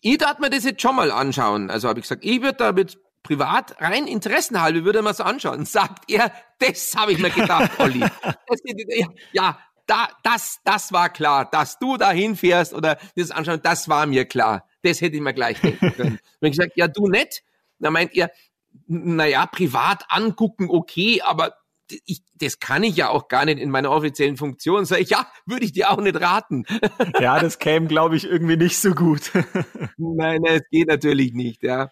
ich 0.00 0.18
darf 0.18 0.38
mir 0.38 0.50
das 0.50 0.64
jetzt 0.64 0.80
schon 0.80 0.96
mal 0.96 1.10
anschauen. 1.10 1.70
Also 1.70 1.88
habe 1.88 2.00
ich 2.00 2.04
gesagt, 2.04 2.24
ich 2.24 2.40
würde 2.42 2.56
da 2.56 2.72
mit 2.72 2.98
privat 3.22 3.80
rein 3.80 4.06
interessenhalber 4.06 4.84
würde 4.84 5.02
man 5.02 5.14
so 5.14 5.22
anschauen. 5.24 5.64
Sagt 5.66 6.10
er, 6.10 6.32
das 6.58 6.94
habe 6.96 7.12
ich 7.12 7.18
mir 7.18 7.30
gedacht, 7.30 7.70
Olli. 7.78 8.00
Das, 8.00 8.60
ja, 9.32 9.58
da, 9.86 10.08
das, 10.22 10.60
das 10.64 10.92
war 10.92 11.10
klar, 11.10 11.50
dass 11.50 11.78
du 11.78 11.96
da 11.96 12.12
hinfährst 12.12 12.74
oder 12.74 12.98
das 13.16 13.30
anschauen, 13.30 13.60
das 13.62 13.88
war 13.88 14.06
mir 14.06 14.24
klar. 14.24 14.66
Das 14.82 15.00
hätte 15.00 15.16
ich 15.16 15.22
mir 15.22 15.34
gleich 15.34 15.60
denken 15.60 15.92
können. 15.92 16.18
Wenn 16.40 16.52
ich 16.52 16.58
gesagt, 16.58 16.76
ja, 16.76 16.88
du 16.88 17.08
nicht, 17.08 17.42
dann 17.78 17.92
meint 17.92 18.14
ihr, 18.14 18.30
naja, 18.86 19.46
privat 19.46 20.04
angucken, 20.08 20.68
okay, 20.70 21.22
aber 21.22 21.54
ich, 22.06 22.22
das 22.34 22.60
kann 22.60 22.84
ich 22.84 22.96
ja 22.96 23.08
auch 23.08 23.28
gar 23.28 23.44
nicht 23.44 23.58
in 23.58 23.70
meiner 23.70 23.90
offiziellen 23.90 24.36
Funktion. 24.36 24.84
Sag 24.84 25.00
ich, 25.00 25.10
ja, 25.10 25.26
würde 25.44 25.64
ich 25.64 25.72
dir 25.72 25.90
auch 25.90 26.00
nicht 26.00 26.20
raten. 26.20 26.64
Ja, 27.18 27.40
das 27.40 27.58
käme, 27.58 27.88
glaube 27.88 28.16
ich, 28.16 28.24
irgendwie 28.24 28.56
nicht 28.56 28.78
so 28.78 28.92
gut. 28.92 29.32
Nein, 29.96 30.44
es 30.44 30.62
geht 30.70 30.88
natürlich 30.88 31.32
nicht, 31.32 31.62
ja. 31.62 31.90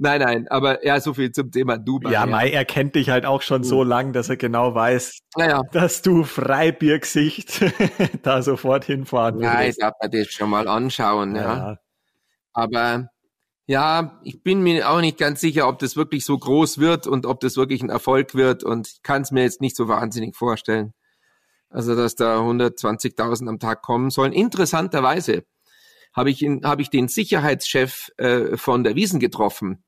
Nein, 0.00 0.20
nein, 0.20 0.48
aber 0.48 0.86
ja, 0.86 1.00
so 1.00 1.12
viel 1.12 1.32
zum 1.32 1.50
Thema 1.50 1.76
Dubai. 1.76 2.12
Ja, 2.12 2.24
Mai, 2.24 2.50
er 2.50 2.64
kennt 2.64 2.94
dich 2.94 3.10
halt 3.10 3.26
auch 3.26 3.42
schon 3.42 3.64
so 3.64 3.82
lang, 3.82 4.12
dass 4.12 4.28
er 4.28 4.36
genau 4.36 4.72
weiß, 4.72 5.18
ja, 5.36 5.62
dass 5.72 6.02
du 6.02 6.22
Freibiergesicht 6.22 7.60
da 8.22 8.40
sofort 8.42 8.84
hinfahren 8.84 9.40
würdest. 9.40 9.54
Ja, 9.54 9.64
ich 9.64 9.76
darf 9.76 9.94
mir 10.00 10.08
das 10.08 10.28
schon 10.28 10.50
mal 10.50 10.68
anschauen, 10.68 11.34
ja. 11.34 11.42
ja. 11.42 11.78
Aber 12.52 13.10
ja, 13.66 14.20
ich 14.22 14.44
bin 14.44 14.62
mir 14.62 14.88
auch 14.88 15.00
nicht 15.00 15.18
ganz 15.18 15.40
sicher, 15.40 15.66
ob 15.66 15.80
das 15.80 15.96
wirklich 15.96 16.24
so 16.24 16.38
groß 16.38 16.78
wird 16.78 17.08
und 17.08 17.26
ob 17.26 17.40
das 17.40 17.56
wirklich 17.56 17.82
ein 17.82 17.90
Erfolg 17.90 18.36
wird 18.36 18.62
und 18.62 18.86
ich 18.86 19.02
kann 19.02 19.22
es 19.22 19.32
mir 19.32 19.42
jetzt 19.42 19.60
nicht 19.60 19.74
so 19.74 19.88
wahnsinnig 19.88 20.36
vorstellen. 20.36 20.94
Also, 21.70 21.96
dass 21.96 22.14
da 22.14 22.38
120.000 22.38 23.48
am 23.48 23.58
Tag 23.58 23.82
kommen 23.82 24.10
sollen. 24.10 24.32
Interessanterweise 24.32 25.42
habe 26.14 26.30
ich, 26.30 26.42
in, 26.42 26.64
hab 26.64 26.78
ich 26.78 26.88
den 26.88 27.08
Sicherheitschef 27.08 28.10
äh, 28.16 28.56
von 28.56 28.84
der 28.84 28.94
Wiesen 28.94 29.18
getroffen 29.18 29.84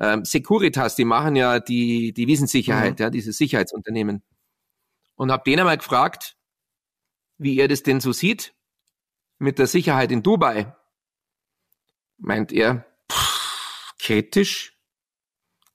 ähm, 0.00 0.24
Securitas, 0.24 0.96
die 0.96 1.04
machen 1.04 1.36
ja 1.36 1.60
die, 1.60 2.12
die 2.12 2.26
Wiesensicherheit, 2.26 2.98
mhm. 2.98 3.02
ja, 3.02 3.10
dieses 3.10 3.36
Sicherheitsunternehmen. 3.36 4.22
Und 5.14 5.30
habe 5.30 5.44
den 5.44 5.60
einmal 5.60 5.78
gefragt, 5.78 6.36
wie 7.38 7.58
er 7.58 7.68
das 7.68 7.82
denn 7.82 8.00
so 8.00 8.12
sieht 8.12 8.54
mit 9.38 9.58
der 9.58 9.66
Sicherheit 9.66 10.12
in 10.12 10.22
Dubai. 10.22 10.74
Meint 12.18 12.52
er, 12.52 12.86
pff, 13.10 13.94
kritisch 13.98 14.78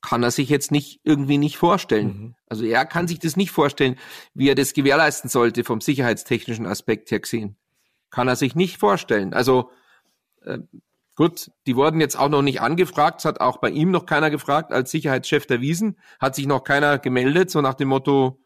kann 0.01 0.23
er 0.23 0.32
sich 0.32 0.47
jetzt 0.49 0.71
nicht 0.71 1.01
irgendwie 1.03 1.38
nicht 1.38 1.58
vorstellen. 1.58 2.08
Mhm. 2.08 2.36
Also 2.47 2.63
er 2.63 2.86
kann 2.86 3.08
sich 3.08 3.19
das 3.19 3.36
nicht 3.36 3.51
vorstellen, 3.51 3.97
wie 4.34 4.49
er 4.49 4.56
das 4.56 4.73
gewährleisten 4.73 5.30
sollte 5.30 5.63
vom 5.63 5.82
sicherheitstechnischen 5.82 6.65
Aspekt 6.65 7.12
her 7.12 7.19
gesehen. 7.19 7.58
Kann 8.10 8.30
er 8.30 8.38
sich 8.38 8.56
nicht 8.56 8.77
vorstellen. 8.77 9.34
Also 9.34 9.69
äh, 10.43 10.60
Gut, 11.17 11.49
die 11.65 11.75
wurden 11.75 11.99
jetzt 11.99 12.17
auch 12.17 12.30
noch 12.30 12.43
nicht 12.43 12.62
angefragt, 12.62 13.19
es 13.19 13.25
hat 13.25 13.41
auch 13.41 13.58
bei 13.58 13.71
ihm 13.71 13.89
noch 13.89 14.06
keiner 14.06 14.30
gefragt, 14.30 14.71
als 14.71 14.91
Sicherheitschef 14.91 15.47
der 15.47 15.62
Wiesen 15.62 15.97
hat 16.19 16.36
sich 16.36 16.45
noch 16.45 16.63
keiner 16.63 16.99
gemeldet, 16.99 17.49
so 17.49 17.60
nach 17.60 17.73
dem 17.73 17.88
Motto, 17.88 18.39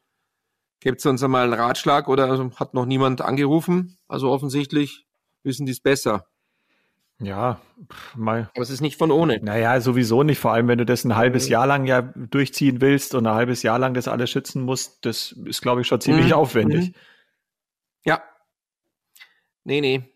gibt 0.79 0.99
es 0.99 1.05
uns 1.05 1.21
einmal 1.21 1.43
einen 1.43 1.53
Ratschlag 1.53 2.07
oder 2.07 2.49
hat 2.55 2.73
noch 2.73 2.85
niemand 2.85 3.21
angerufen. 3.21 3.97
Also 4.07 4.31
offensichtlich 4.31 5.05
wissen 5.43 5.65
die 5.65 5.73
es 5.73 5.81
besser. 5.81 6.27
Ja, 7.19 7.61
mal. 8.15 8.49
Aber 8.55 8.63
es 8.63 8.69
ist 8.69 8.81
nicht 8.81 8.97
von 8.97 9.11
ohne. 9.11 9.39
Naja, 9.43 9.79
sowieso 9.81 10.23
nicht. 10.23 10.39
Vor 10.39 10.53
allem, 10.53 10.69
wenn 10.69 10.79
du 10.79 10.85
das 10.85 11.03
ein 11.03 11.17
halbes 11.17 11.45
mhm. 11.45 11.51
Jahr 11.51 11.67
lang 11.67 11.85
ja 11.85 12.01
durchziehen 12.01 12.79
willst 12.79 13.13
und 13.13 13.27
ein 13.27 13.35
halbes 13.35 13.63
Jahr 13.63 13.79
lang 13.79 13.93
das 13.93 14.07
alles 14.07 14.31
schützen 14.31 14.63
musst, 14.63 15.05
das 15.05 15.33
ist, 15.45 15.61
glaube 15.61 15.81
ich, 15.81 15.87
schon 15.87 16.01
ziemlich 16.01 16.27
mhm. 16.27 16.33
aufwendig. 16.33 16.87
Mhm. 16.87 16.95
Ja. 18.05 18.23
Nee, 19.65 19.81
nee. 19.81 20.10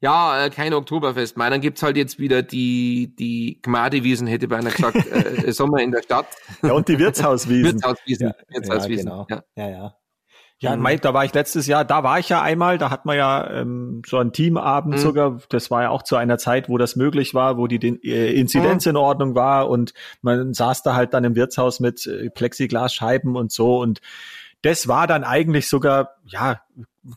Ja, 0.00 0.44
äh, 0.44 0.50
kein 0.50 0.72
Oktoberfest. 0.74 1.36
Mai, 1.36 1.50
dann 1.50 1.60
gibt's 1.60 1.82
halt 1.82 1.96
jetzt 1.96 2.18
wieder 2.18 2.42
die, 2.42 3.14
die 3.18 3.60
Gmadewiesen, 3.62 4.26
hätte 4.26 4.46
beinahe 4.46 4.72
gesagt, 4.72 4.96
äh, 5.46 5.52
Sommer 5.52 5.80
in 5.80 5.90
der 5.90 6.02
Stadt. 6.02 6.26
Ja, 6.62 6.72
und 6.72 6.88
die 6.88 6.98
Wirtshauswiesen. 6.98 7.64
Wirtshauswiesen. 7.64 8.28
Ja, 8.28 8.34
Wirtshauswiesen. 8.48 9.08
Ja, 9.08 9.24
genau. 9.24 9.42
ja, 9.56 9.68
ja. 9.68 9.70
ja. 9.70 9.94
Ja, 10.60 10.76
mhm. 10.76 11.00
Da 11.00 11.14
war 11.14 11.24
ich 11.24 11.32
letztes 11.32 11.68
Jahr, 11.68 11.84
da 11.84 12.02
war 12.02 12.18
ich 12.18 12.28
ja 12.28 12.42
einmal, 12.42 12.78
da 12.78 12.90
hat 12.90 13.04
man 13.04 13.16
ja 13.16 13.48
ähm, 13.48 14.02
so 14.04 14.18
einen 14.18 14.32
Teamabend 14.32 14.96
mhm. 14.96 14.98
sogar, 14.98 15.38
das 15.50 15.70
war 15.70 15.82
ja 15.82 15.90
auch 15.90 16.02
zu 16.02 16.16
einer 16.16 16.36
Zeit, 16.36 16.68
wo 16.68 16.78
das 16.78 16.96
möglich 16.96 17.32
war, 17.32 17.58
wo 17.58 17.68
die 17.68 17.76
äh, 17.76 18.34
Inzidenz 18.34 18.84
mhm. 18.84 18.90
in 18.90 18.96
Ordnung 18.96 19.34
war 19.36 19.68
und 19.70 19.94
man 20.20 20.54
saß 20.54 20.82
da 20.82 20.96
halt 20.96 21.14
dann 21.14 21.22
im 21.22 21.36
Wirtshaus 21.36 21.78
mit 21.78 22.08
äh, 22.08 22.28
Plexiglasscheiben 22.30 23.36
und 23.36 23.52
so 23.52 23.78
und 23.80 24.00
das 24.62 24.88
war 24.88 25.06
dann 25.06 25.24
eigentlich 25.24 25.68
sogar, 25.68 26.16
ja, 26.24 26.60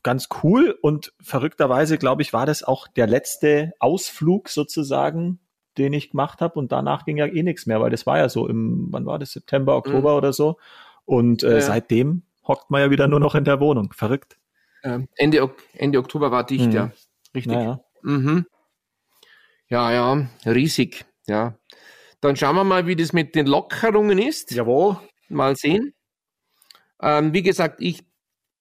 ganz 0.03 0.29
cool 0.43 0.77
und 0.81 1.13
verrückterweise, 1.21 1.97
glaube 1.97 2.21
ich, 2.21 2.33
war 2.33 2.45
das 2.45 2.63
auch 2.63 2.87
der 2.87 3.07
letzte 3.07 3.73
Ausflug 3.79 4.49
sozusagen, 4.49 5.39
den 5.77 5.93
ich 5.93 6.11
gemacht 6.11 6.41
habe 6.41 6.59
und 6.59 6.71
danach 6.71 7.05
ging 7.05 7.17
ja 7.17 7.25
eh 7.25 7.43
nichts 7.43 7.65
mehr, 7.65 7.81
weil 7.81 7.89
das 7.89 8.05
war 8.05 8.17
ja 8.17 8.29
so 8.29 8.47
im, 8.47 8.87
wann 8.91 9.05
war 9.05 9.19
das, 9.19 9.31
September, 9.31 9.75
Oktober 9.75 10.11
mhm. 10.11 10.17
oder 10.17 10.33
so 10.33 10.57
und 11.05 11.43
äh, 11.43 11.55
ja. 11.55 11.61
seitdem 11.61 12.23
hockt 12.47 12.69
man 12.69 12.81
ja 12.81 12.91
wieder 12.91 13.07
nur 13.07 13.19
noch 13.19 13.35
in 13.35 13.43
der 13.43 13.59
Wohnung. 13.59 13.91
Verrückt. 13.93 14.37
Ähm, 14.83 15.07
Ende, 15.15 15.53
Ende 15.73 15.99
Oktober 15.99 16.31
war 16.31 16.45
dicht, 16.45 16.67
mhm. 16.67 16.71
ja. 16.71 16.91
Richtig. 17.33 17.53
Naja. 17.53 17.79
Mhm. 18.01 18.45
Ja, 19.67 19.91
ja, 19.91 20.27
riesig, 20.45 21.05
ja. 21.27 21.55
Dann 22.19 22.35
schauen 22.35 22.55
wir 22.55 22.63
mal, 22.63 22.87
wie 22.87 22.95
das 22.95 23.13
mit 23.13 23.35
den 23.35 23.47
Lockerungen 23.47 24.19
ist. 24.19 24.51
Jawohl. 24.51 24.97
Mal 25.29 25.55
sehen. 25.55 25.93
Ähm, 27.01 27.33
wie 27.33 27.43
gesagt, 27.43 27.77
ich 27.79 28.03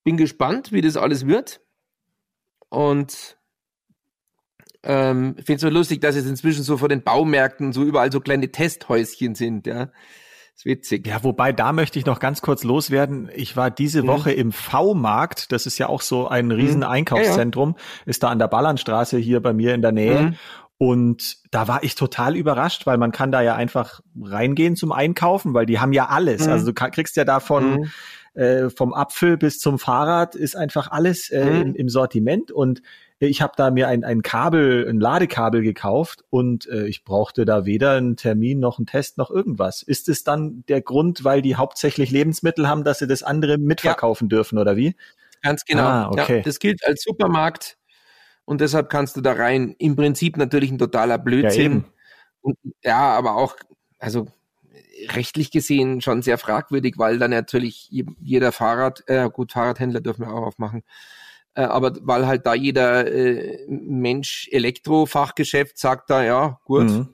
bin 0.05 0.17
gespannt, 0.17 0.73
wie 0.73 0.81
das 0.81 0.97
alles 0.97 1.27
wird. 1.27 1.61
Und 2.69 3.37
ähm, 4.83 5.35
finde 5.37 5.55
es 5.55 5.61
so 5.61 5.69
lustig, 5.69 6.01
dass 6.01 6.17
es 6.17 6.27
inzwischen 6.27 6.63
so 6.63 6.79
vor 6.79 6.89
den 6.89 7.03
Baumärkten 7.03 7.73
so 7.73 7.83
überall 7.83 8.11
so 8.11 8.21
kleine 8.21 8.51
Testhäuschen 8.51 9.35
sind, 9.35 9.67
ja. 9.67 9.91
Ist 10.55 10.65
witzig. 10.65 11.07
Ja, 11.07 11.23
wobei 11.23 11.53
da 11.53 11.73
möchte 11.73 11.99
ich 11.99 12.07
noch 12.07 12.19
ganz 12.19 12.43
kurz 12.43 12.65
loswerden. 12.65 13.31
Ich 13.35 13.57
war 13.57 13.71
diese 13.71 14.03
mhm. 14.03 14.09
Woche 14.09 14.33
im 14.33 14.53
V-Markt. 14.53 15.53
Das 15.53 15.67
ist 15.67 15.79
ja 15.79 15.89
auch 15.89 16.03
so 16.03 16.29
ein 16.29 16.51
riesen 16.51 16.79
mhm. 16.79 16.87
Einkaufszentrum. 16.87 17.71
Ja, 17.71 17.77
ja. 17.77 18.03
Ist 18.07 18.23
da 18.23 18.29
an 18.29 18.39
der 18.39 18.49
Ballernstraße 18.49 19.19
hier 19.19 19.41
bei 19.41 19.53
mir 19.53 19.75
in 19.75 19.83
der 19.83 19.93
Nähe. 19.93 20.23
Mhm. 20.23 20.37
Und 20.77 21.37
da 21.51 21.69
war 21.69 21.83
ich 21.83 21.95
total 21.95 22.37
überrascht, 22.37 22.87
weil 22.87 22.99
man 22.99 23.13
kann 23.13 23.33
da 23.33 23.43
ja 23.43 23.55
einfach 23.55 24.01
reingehen 24.21 24.77
zum 24.77 24.93
Einkaufen, 24.93 25.55
weil 25.55 25.67
die 25.67 25.79
haben 25.79 25.93
ja 25.93 26.09
alles. 26.09 26.47
Mhm. 26.47 26.53
Also 26.53 26.73
du 26.73 26.75
kriegst 26.75 27.17
ja 27.17 27.25
davon 27.25 27.71
mhm 27.73 27.91
äh, 28.35 28.71
vom 28.71 28.95
Apfel 28.95 29.37
bis 29.37 29.59
zum 29.59 29.79
Fahrrad 29.79 30.35
ist 30.35 30.57
einfach 30.57 30.91
alles 30.91 31.31
äh, 31.31 31.45
mhm. 31.45 31.63
im, 31.63 31.75
im 31.75 31.89
Sortiment 31.89 32.53
und 32.53 32.83
ich 33.19 33.43
habe 33.43 33.53
da 33.57 33.71
mir 33.71 33.89
ein, 33.89 34.03
ein 34.03 34.23
Kabel, 34.23 34.89
ein 34.89 34.99
Ladekabel 34.99 35.61
gekauft 35.63 36.25
und 36.31 36.67
äh, 36.69 36.87
ich 36.87 37.05
brauchte 37.05 37.45
da 37.45 37.67
weder 37.67 37.93
einen 37.93 38.17
Termin 38.17 38.61
noch 38.61 38.79
einen 38.79 38.87
Test 38.87 39.19
noch 39.19 39.31
irgendwas. 39.31 39.83
Ist 39.83 40.09
es 40.09 40.25
dann 40.25 40.65
der 40.69 40.81
Grund, 40.81 41.23
weil 41.23 41.43
die 41.43 41.57
hauptsächlich 41.57 42.11
Lebensmittel 42.11 42.67
haben, 42.67 42.83
dass 42.83 43.01
sie 43.01 43.07
das 43.07 43.23
andere 43.23 43.59
mitverkaufen 43.59 44.29
ja. 44.31 44.37
dürfen 44.37 44.59
oder 44.59 44.77
wie? 44.77 44.97
Ganz 45.43 45.67
genau. 45.67 45.83
Ah, 45.83 46.09
okay. 46.09 46.39
Ja, 46.39 46.43
das 46.43 46.59
gilt 46.59 46.87
als 46.87 47.03
Supermarkt 47.03 47.77
und 48.47 48.63
deshalb 48.63 48.89
kannst 48.89 49.17
du 49.17 49.21
da 49.21 49.33
rein. 49.33 49.75
Im 49.79 49.97
Prinzip 49.97 50.39
natürlich 50.39 50.71
ein 50.71 50.79
totaler 50.79 51.19
Blödsinn. 51.19 51.73
Ja, 51.73 51.93
und, 52.41 52.59
ja 52.83 52.99
aber 52.99 53.37
auch, 53.37 53.57
also 53.99 54.29
rechtlich 55.09 55.51
gesehen 55.51 56.01
schon 56.01 56.23
sehr 56.23 56.39
fragwürdig, 56.39 56.95
weil 56.99 57.19
dann 57.19 57.31
natürlich 57.31 57.89
jeder 57.91 58.53
Fahrrad, 58.53 59.03
äh, 59.07 59.29
gut, 59.31 59.53
Fahrradhändler 59.53 60.01
dürfen 60.01 60.27
wir 60.27 60.33
auch 60.33 60.47
aufmachen, 60.47 60.83
äh, 61.55 61.63
aber 61.63 61.97
weil 62.03 62.27
halt 62.27 62.47
da 62.47 62.55
jeder 62.55 63.11
äh, 63.11 63.67
Mensch 63.69 64.49
Elektrofachgeschäft 64.51 65.79
sagt 65.79 66.11
da, 66.11 66.23
ja, 66.23 66.61
gut. 66.65 66.85
Mhm. 66.85 67.09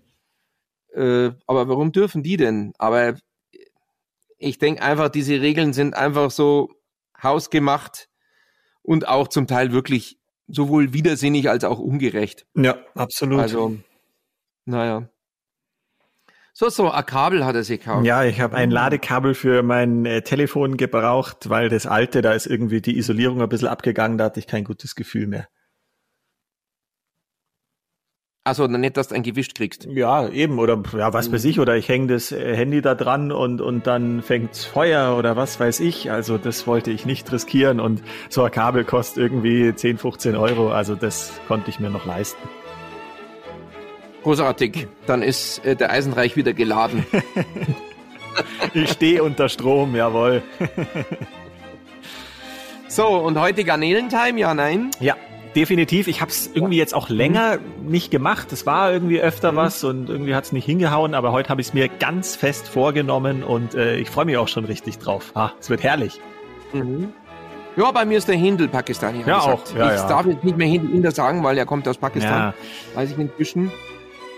Äh, 0.95 1.33
aber 1.47 1.69
warum 1.69 1.93
dürfen 1.93 2.23
die 2.23 2.37
denn? 2.37 2.73
Aber 2.79 3.17
ich 4.39 4.59
denke 4.59 4.83
einfach, 4.83 5.09
diese 5.09 5.41
Regeln 5.41 5.73
sind 5.73 5.95
einfach 5.95 6.31
so 6.31 6.71
hausgemacht 7.23 8.09
und 8.83 9.09
auch 9.09 9.29
zum 9.29 9.47
Teil 9.47 9.73
wirklich 9.73 10.19
sowohl 10.49 10.93
widersinnig 10.93 11.51
als 11.51 11.65
auch 11.65 11.79
ungerecht. 11.79 12.47
Ja, 12.55 12.79
absolut. 12.95 13.41
Also, 13.41 13.77
naja. 14.65 15.09
So, 16.59 16.71
so, 16.71 16.91
ein 16.91 17.05
Kabel 17.05 17.45
hat 17.45 17.55
er 17.55 17.65
sich 17.65 17.81
gekauft. 17.81 18.07
Ja, 18.07 18.25
ich 18.25 18.41
habe 18.41 18.57
ein 18.57 18.71
Ladekabel 18.71 19.35
für 19.35 19.63
mein 19.63 20.07
äh, 20.07 20.23
Telefon 20.23 20.79
gebraucht, 20.79 21.51
weil 21.51 21.69
das 21.69 21.87
alte, 21.87 22.23
da 22.23 22.33
ist 22.33 22.47
irgendwie 22.47 22.81
die 22.81 22.97
Isolierung 22.97 23.43
ein 23.43 23.49
bisschen 23.51 23.69
abgegangen, 23.69 24.17
da 24.17 24.25
hatte 24.25 24.41
ich 24.41 24.47
kein 24.47 24.65
gutes 24.65 24.95
Gefühl 24.95 25.27
mehr. 25.27 25.49
Also 28.45 28.67
dann 28.67 28.81
nicht, 28.81 28.97
dass 28.97 29.09
du 29.09 29.17
ein 29.17 29.23
gewischt 29.23 29.55
kriegst. 29.55 29.85
Ja, 29.85 30.31
eben, 30.31 30.59
oder 30.59 30.83
ja, 30.97 31.13
was 31.13 31.31
weiß 31.31 31.45
ich, 31.45 31.61
oder 31.61 31.77
ich 31.77 31.91
hänge 31.91 32.07
das 32.07 32.33
äh, 32.33 32.57
Handy 32.57 32.81
da 32.81 32.95
dran 32.95 33.33
und, 33.33 33.61
und 33.61 33.87
dann 33.87 34.23
fängt's 34.23 34.65
Feuer 34.65 35.15
oder 35.19 35.37
was 35.37 35.61
weiß 35.61 35.81
ich. 35.81 36.11
Also 36.11 36.39
das 36.39 36.67
wollte 36.67 36.91
ich 36.91 37.05
nicht 37.05 37.31
riskieren 37.31 37.81
und 37.81 38.03
so 38.31 38.45
ein 38.45 38.51
Kabel 38.51 38.85
kostet 38.85 39.23
irgendwie 39.23 39.75
10, 39.75 39.99
15 39.99 40.37
Euro, 40.37 40.71
also 40.71 40.95
das 40.95 41.39
konnte 41.49 41.69
ich 41.69 41.81
mir 41.81 41.91
noch 41.91 42.07
leisten. 42.07 42.49
Großartig. 44.27 44.89
Dann 45.07 45.23
ist 45.23 45.65
äh, 45.65 45.77
der 45.77 45.93
Eisenreich 45.93 46.35
wieder 46.35 46.53
geladen. 46.53 47.07
ich 48.75 48.91
stehe 48.91 49.23
unter 49.23 49.49
Strom, 49.49 49.95
jawohl. 49.95 50.43
so, 52.89 53.07
und 53.07 53.39
heute 53.39 53.63
Garnelentime, 53.63 54.41
ja, 54.41 54.53
nein? 54.53 54.91
Ja, 54.99 55.15
definitiv. 55.55 56.09
Ich 56.09 56.23
habe 56.23 56.33
es 56.33 56.51
irgendwie 56.53 56.77
jetzt 56.77 56.93
auch 56.93 57.09
länger 57.09 57.59
nicht 57.81 58.11
gemacht. 58.11 58.51
Es 58.51 58.67
war 58.67 58.93
irgendwie 58.93 59.21
öfter 59.21 59.53
mhm. 59.53 59.57
was 59.59 59.85
und 59.85 60.11
irgendwie 60.11 60.35
hat 60.35 60.43
es 60.43 60.51
nicht 60.51 60.65
hingehauen, 60.65 61.15
aber 61.15 61.31
heute 61.31 61.49
habe 61.49 61.61
ich 61.61 61.69
es 61.69 61.73
mir 61.73 61.87
ganz 61.87 62.35
fest 62.35 62.67
vorgenommen 62.67 63.45
und 63.45 63.77
äh, 63.77 63.95
ich 63.97 64.11
freue 64.11 64.25
mich 64.25 64.39
auch 64.39 64.49
schon 64.49 64.65
richtig 64.65 64.99
drauf. 64.99 65.31
Ah, 65.37 65.53
es 65.61 65.71
wird 65.71 65.85
herrlich. 65.85 66.21
Mhm. 66.73 67.13
Ja, 67.77 67.93
bei 67.93 68.05
mir 68.05 68.19
ist 68.19 68.27
der 68.27 68.35
Hindel 68.35 68.67
Pakistani. 68.67 69.23
Ja, 69.25 69.39
auch. 69.39 69.63
Ja, 69.77 69.95
ich 69.95 70.01
ja. 70.01 70.09
darf 70.09 70.27
jetzt 70.27 70.43
nicht 70.43 70.57
mehr 70.57 70.67
Hindel 70.67 70.97
Inder 70.97 71.13
sagen, 71.13 71.45
weil 71.45 71.57
er 71.57 71.67
kommt 71.67 71.87
aus 71.87 71.99
Pakistan. 71.99 72.55
Ja. 72.55 72.55
Weiß 72.97 73.13
ich 73.13 73.19
inzwischen. 73.19 73.71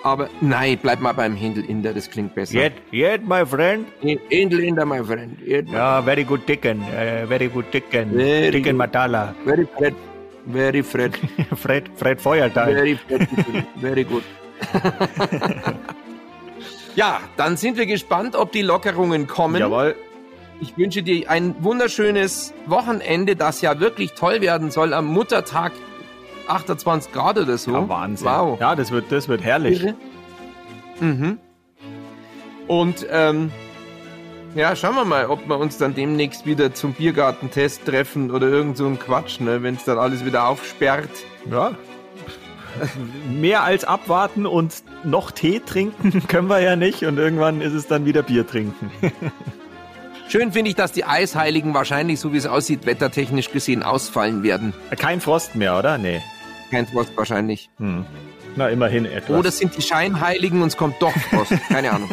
Aber 0.09 0.31
nein, 0.41 0.79
bleib 0.81 1.01
mal 1.01 1.13
beim 1.13 1.35
Hindel 1.37 1.65
Inder, 1.69 1.93
das 1.93 2.09
klingt 2.09 2.35
besser. 2.35 2.55
Yet, 2.55 2.73
yet, 2.91 3.23
my 3.29 3.45
friend. 3.45 3.87
Hindel 4.01 4.61
Inder, 4.61 4.87
my 4.87 5.05
friend. 5.05 5.39
Yet, 5.45 5.69
ja, 5.69 6.01
very 6.01 6.25
good 6.25 6.47
chicken. 6.47 6.81
Uh, 6.81 7.27
very 7.27 7.49
good 7.49 7.71
chicken. 7.71 8.13
Very 8.17 8.51
chicken 8.53 8.79
good. 8.79 8.89
Matala. 8.89 9.35
Very 9.45 9.67
Fred. 9.77 9.95
Very 10.47 10.83
Fred. 10.83 11.15
Fred, 11.57 11.91
Fred 11.95 12.21
Feuerteil. 12.23 12.73
Very 12.75 12.97
Fred. 12.97 13.29
Very 13.77 14.05
good. 14.05 14.23
ja, 16.97 17.21
dann 17.37 17.59
sind 17.59 17.77
wir 17.77 17.85
gespannt, 17.85 18.35
ob 18.35 18.53
die 18.53 18.63
Lockerungen 18.63 19.27
kommen. 19.27 19.61
Jawohl. 19.61 19.95
Ich 20.63 20.77
wünsche 20.79 21.03
dir 21.03 21.29
ein 21.29 21.55
wunderschönes 21.63 22.55
Wochenende, 22.65 23.37
das 23.37 23.61
ja 23.61 23.79
wirklich 23.79 24.13
toll 24.15 24.41
werden 24.41 24.71
soll 24.71 24.95
am 24.95 25.05
Muttertag 25.05 25.73
28 26.49 27.13
Grad 27.13 27.39
oder 27.39 27.59
so. 27.59 27.73
Ja, 27.73 27.89
Wahnsinn. 27.89 28.27
Wow. 28.27 28.61
Ja, 28.61 28.75
das 28.75 28.91
wird, 28.91 29.11
das 29.11 29.29
wird 29.29 29.43
herrlich. 29.43 29.85
Mhm. 31.01 31.39
Und 32.67 33.07
ähm, 33.11 33.51
ja, 34.55 34.75
schauen 34.77 34.95
wir 34.95 35.05
mal, 35.05 35.27
ob 35.27 35.49
wir 35.49 35.59
uns 35.59 35.79
dann 35.79 35.95
demnächst 35.95 36.47
wieder 36.47 36.75
zum 36.75 36.93
Biergartentest 36.93 37.85
treffen 37.85 38.31
oder 38.31 38.49
irgend 38.49 38.77
so 38.77 38.87
ein 38.87 38.99
Quatsch, 38.99 39.41
ne, 39.41 39.63
wenn 39.63 39.75
es 39.75 39.85
dann 39.85 39.99
alles 39.99 40.25
wieder 40.25 40.49
aufsperrt. 40.49 41.11
Ja. 41.51 41.73
Mehr 43.31 43.65
als 43.65 43.85
abwarten 43.85 44.47
und 44.47 44.83
noch 45.03 45.31
Tee 45.31 45.61
trinken 45.61 46.27
können 46.29 46.49
wir 46.49 46.61
ja 46.61 46.77
nicht 46.77 47.05
und 47.05 47.19
irgendwann 47.19 47.61
ist 47.61 47.73
es 47.73 47.87
dann 47.87 48.05
wieder 48.05 48.23
Bier 48.23 48.47
trinken. 48.47 48.91
Schön 50.29 50.53
finde 50.53 50.71
ich, 50.71 50.77
dass 50.77 50.93
die 50.93 51.05
Eisheiligen 51.05 51.73
wahrscheinlich, 51.73 52.21
so 52.21 52.35
wie 52.35 52.37
es 52.37 52.47
aussieht, 52.47 52.85
wettertechnisch 52.85 53.51
gesehen 53.51 53.83
ausfallen 53.83 54.43
werden. 54.43 54.75
Kein 54.99 55.23
Frost 55.23 55.55
mehr, 55.55 55.79
oder? 55.79 55.97
Nee 55.97 56.21
kein 56.71 56.87
Frost 56.87 57.13
wahrscheinlich. 57.17 57.71
Hm. 57.79 58.05
Na, 58.57 58.69
immerhin 58.69 59.05
etwas. 59.05 59.39
Oder 59.39 59.51
sind 59.51 59.77
die 59.77 59.83
Scheinheiligen 59.83 60.63
und 60.63 60.69
es 60.69 60.77
kommt 60.77 60.97
doch 61.01 61.13
Frost. 61.13 61.53
Keine 61.69 61.93
Ahnung. 61.93 62.11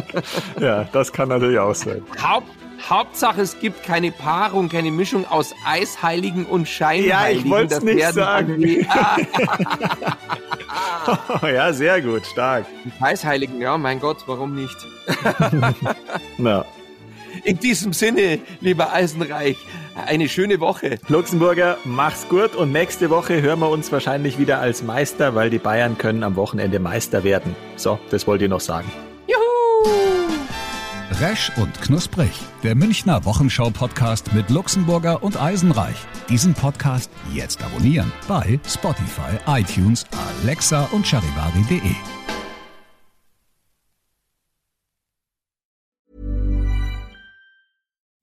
ja, 0.60 0.84
das 0.92 1.12
kann 1.12 1.28
natürlich 1.28 1.58
auch 1.58 1.74
sein. 1.74 2.02
Haupt, 2.22 2.48
Hauptsache, 2.88 3.40
es 3.40 3.58
gibt 3.60 3.84
keine 3.84 4.10
Paarung, 4.10 4.68
keine 4.68 4.90
Mischung 4.90 5.26
aus 5.26 5.54
Eisheiligen 5.66 6.44
und 6.44 6.68
Scheinheiligen. 6.68 7.08
Ja, 7.08 7.30
ich 7.30 7.50
wollte 7.50 7.76
es 7.76 7.82
nicht 7.82 8.12
sagen. 8.12 8.60
ja, 11.42 11.72
sehr 11.72 12.02
gut, 12.02 12.26
stark. 12.26 12.66
Eisheiligen, 13.00 13.60
ja, 13.60 13.78
mein 13.78 14.00
Gott, 14.00 14.18
warum 14.26 14.54
nicht? 14.54 14.76
Na. 16.38 16.64
In 17.44 17.58
diesem 17.58 17.92
Sinne, 17.92 18.40
lieber 18.60 18.92
Eisenreich, 18.92 19.56
eine 19.94 20.28
schöne 20.28 20.60
Woche. 20.60 20.98
Luxemburger, 21.08 21.78
mach's 21.84 22.28
gut 22.28 22.54
und 22.54 22.72
nächste 22.72 23.10
Woche 23.10 23.42
hören 23.42 23.60
wir 23.60 23.68
uns 23.68 23.92
wahrscheinlich 23.92 24.38
wieder 24.38 24.60
als 24.60 24.82
Meister, 24.82 25.34
weil 25.34 25.50
die 25.50 25.58
Bayern 25.58 25.98
können 25.98 26.22
am 26.22 26.36
Wochenende 26.36 26.78
Meister 26.78 27.24
werden. 27.24 27.54
So, 27.76 27.98
das 28.10 28.26
wollt 28.26 28.42
ihr 28.42 28.48
noch 28.48 28.60
sagen. 28.60 28.90
Juhu! 29.26 29.92
Resch 31.20 31.52
und 31.56 31.80
Knusprig, 31.80 32.32
der 32.62 32.74
Münchner 32.74 33.24
Wochenschau-Podcast 33.24 34.32
mit 34.32 34.50
Luxemburger 34.50 35.22
und 35.22 35.40
Eisenreich. 35.40 35.96
Diesen 36.28 36.54
Podcast 36.54 37.10
jetzt 37.32 37.62
abonnieren 37.62 38.10
bei 38.26 38.58
Spotify, 38.66 39.38
iTunes, 39.46 40.06
Alexa 40.42 40.88
und 40.92 41.06
charivari.de. 41.06 41.94